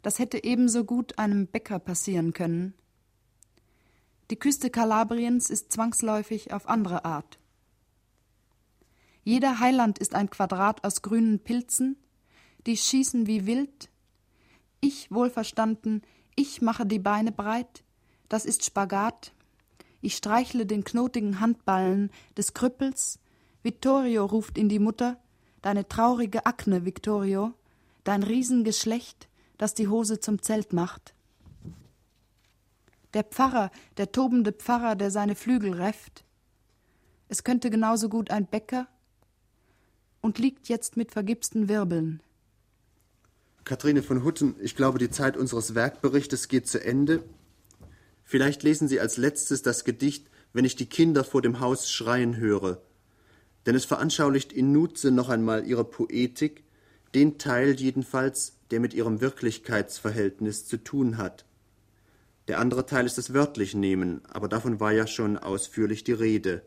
Das 0.00 0.18
hätte 0.18 0.42
ebenso 0.42 0.86
gut 0.86 1.18
einem 1.18 1.46
Bäcker 1.46 1.78
passieren 1.78 2.32
können. 2.32 2.72
Die 4.30 4.38
Küste 4.38 4.70
Kalabriens 4.70 5.50
ist 5.50 5.70
zwangsläufig 5.72 6.54
auf 6.54 6.66
andere 6.70 7.04
Art. 7.04 7.38
Jeder 9.24 9.60
Heiland 9.60 9.98
ist 9.98 10.14
ein 10.14 10.30
Quadrat 10.30 10.84
aus 10.84 11.02
grünen 11.02 11.38
Pilzen, 11.38 11.98
die 12.64 12.78
schießen 12.78 13.26
wie 13.26 13.44
wild. 13.44 13.90
Ich, 14.80 15.10
wohlverstanden, 15.10 16.00
ich 16.34 16.62
mache 16.62 16.86
die 16.86 16.98
Beine 16.98 17.30
breit, 17.30 17.84
das 18.30 18.46
ist 18.46 18.64
Spagat. 18.64 19.34
Ich 20.00 20.16
streichle 20.16 20.64
den 20.64 20.82
knotigen 20.82 21.40
Handballen 21.40 22.10
des 22.38 22.54
Krüppels. 22.54 23.18
Vittorio 23.62 24.24
ruft 24.24 24.56
in 24.56 24.70
die 24.70 24.78
Mutter, 24.78 25.18
deine 25.62 25.88
traurige 25.88 26.44
Akne, 26.44 26.84
Vittorio, 26.84 27.54
dein 28.04 28.22
Riesengeschlecht, 28.22 29.28
das 29.58 29.74
die 29.74 29.88
Hose 29.88 30.20
zum 30.20 30.42
Zelt 30.42 30.72
macht. 30.72 31.14
Der 33.14 33.24
Pfarrer, 33.24 33.70
der 33.96 34.10
tobende 34.10 34.52
Pfarrer, 34.52 34.96
der 34.96 35.10
seine 35.10 35.34
Flügel 35.34 35.74
räfft. 35.74 36.24
Es 37.28 37.44
könnte 37.44 37.70
genauso 37.70 38.08
gut 38.08 38.30
ein 38.30 38.46
Bäcker 38.46 38.88
und 40.20 40.38
liegt 40.38 40.68
jetzt 40.68 40.96
mit 40.96 41.12
vergipsten 41.12 41.68
Wirbeln. 41.68 42.22
Kathrine 43.64 44.02
von 44.02 44.24
Hutten, 44.24 44.56
ich 44.60 44.74
glaube, 44.74 44.98
die 44.98 45.10
Zeit 45.10 45.36
unseres 45.36 45.74
Werkberichtes 45.74 46.48
geht 46.48 46.66
zu 46.66 46.82
Ende. 46.82 47.22
Vielleicht 48.24 48.62
lesen 48.62 48.88
Sie 48.88 48.98
als 48.98 49.16
letztes 49.16 49.62
das 49.62 49.84
Gedicht 49.84 50.28
Wenn 50.54 50.64
ich 50.64 50.76
die 50.76 50.86
Kinder 50.86 51.24
vor 51.24 51.40
dem 51.40 51.60
Haus 51.60 51.90
schreien 51.90 52.36
höre 52.36 52.82
denn 53.66 53.74
es 53.74 53.84
veranschaulicht 53.84 54.52
in 54.52 54.72
Nutze 54.72 55.10
noch 55.10 55.28
einmal 55.28 55.66
ihre 55.66 55.84
Poetik, 55.84 56.64
den 57.14 57.38
Teil 57.38 57.72
jedenfalls, 57.78 58.56
der 58.70 58.80
mit 58.80 58.94
ihrem 58.94 59.20
Wirklichkeitsverhältnis 59.20 60.66
zu 60.66 60.78
tun 60.78 61.18
hat. 61.18 61.44
Der 62.48 62.58
andere 62.58 62.86
Teil 62.86 63.06
ist 63.06 63.18
das 63.18 63.34
wörtlich 63.34 63.74
nehmen, 63.74 64.22
aber 64.28 64.48
davon 64.48 64.80
war 64.80 64.92
ja 64.92 65.06
schon 65.06 65.38
ausführlich 65.38 66.02
die 66.04 66.12
Rede. 66.12 66.62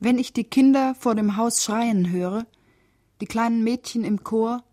Wenn 0.00 0.18
ich 0.18 0.32
die 0.32 0.44
Kinder 0.44 0.94
vor 0.94 1.14
dem 1.14 1.36
Haus 1.36 1.62
schreien 1.62 2.10
höre, 2.10 2.46
die 3.20 3.26
kleinen 3.26 3.62
Mädchen 3.62 4.04
im 4.04 4.24
Chor, 4.24 4.64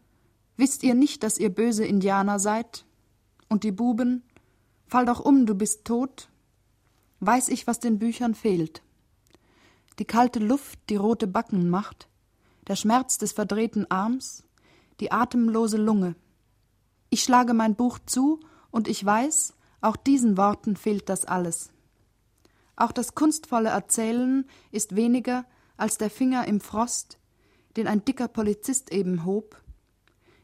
wisst 0.57 0.83
ihr 0.83 0.95
nicht, 0.95 1.23
dass 1.23 1.37
ihr 1.37 1.49
böse 1.49 1.85
Indianer 1.85 2.39
seid? 2.39 2.85
Und 3.47 3.63
die 3.63 3.71
Buben, 3.71 4.23
fall 4.87 5.05
doch 5.05 5.19
um, 5.19 5.45
du 5.45 5.55
bist 5.55 5.85
tot? 5.85 6.29
Weiß 7.19 7.47
ich, 7.49 7.67
was 7.67 7.79
den 7.79 7.99
Büchern 7.99 8.35
fehlt 8.35 8.82
die 9.99 10.05
kalte 10.05 10.39
Luft, 10.39 10.79
die 10.89 10.95
rote 10.95 11.27
Backen 11.27 11.69
macht, 11.69 12.07
der 12.67 12.75
Schmerz 12.75 13.17
des 13.17 13.31
verdrehten 13.31 13.89
Arms, 13.89 14.43
die 14.99 15.11
atemlose 15.11 15.77
Lunge. 15.77 16.15
Ich 17.09 17.23
schlage 17.23 17.53
mein 17.53 17.75
Buch 17.75 17.99
zu, 18.05 18.39
und 18.71 18.87
ich 18.87 19.05
weiß, 19.05 19.53
auch 19.81 19.95
diesen 19.95 20.35
Worten 20.37 20.75
fehlt 20.75 21.09
das 21.09 21.25
alles. 21.25 21.71
Auch 22.75 22.91
das 22.91 23.13
kunstvolle 23.13 23.69
Erzählen 23.69 24.45
ist 24.71 24.95
weniger 24.95 25.45
als 25.77 25.97
der 25.97 26.09
Finger 26.09 26.47
im 26.47 26.59
Frost, 26.59 27.19
den 27.77 27.87
ein 27.87 28.03
dicker 28.03 28.27
Polizist 28.27 28.91
eben 28.91 29.25
hob. 29.25 29.61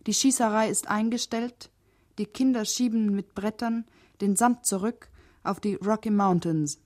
Die 0.06 0.14
Schießerei 0.14 0.70
ist 0.70 0.88
eingestellt, 0.88 1.72
die 2.18 2.26
Kinder 2.26 2.66
schieben 2.66 3.16
mit 3.16 3.34
Brettern 3.34 3.86
den 4.22 4.36
Sand 4.36 4.66
zurück 4.66 5.10
auf 5.44 5.60
die 5.60 5.76
Rocky 5.76 6.12
Mountains. 6.12 6.80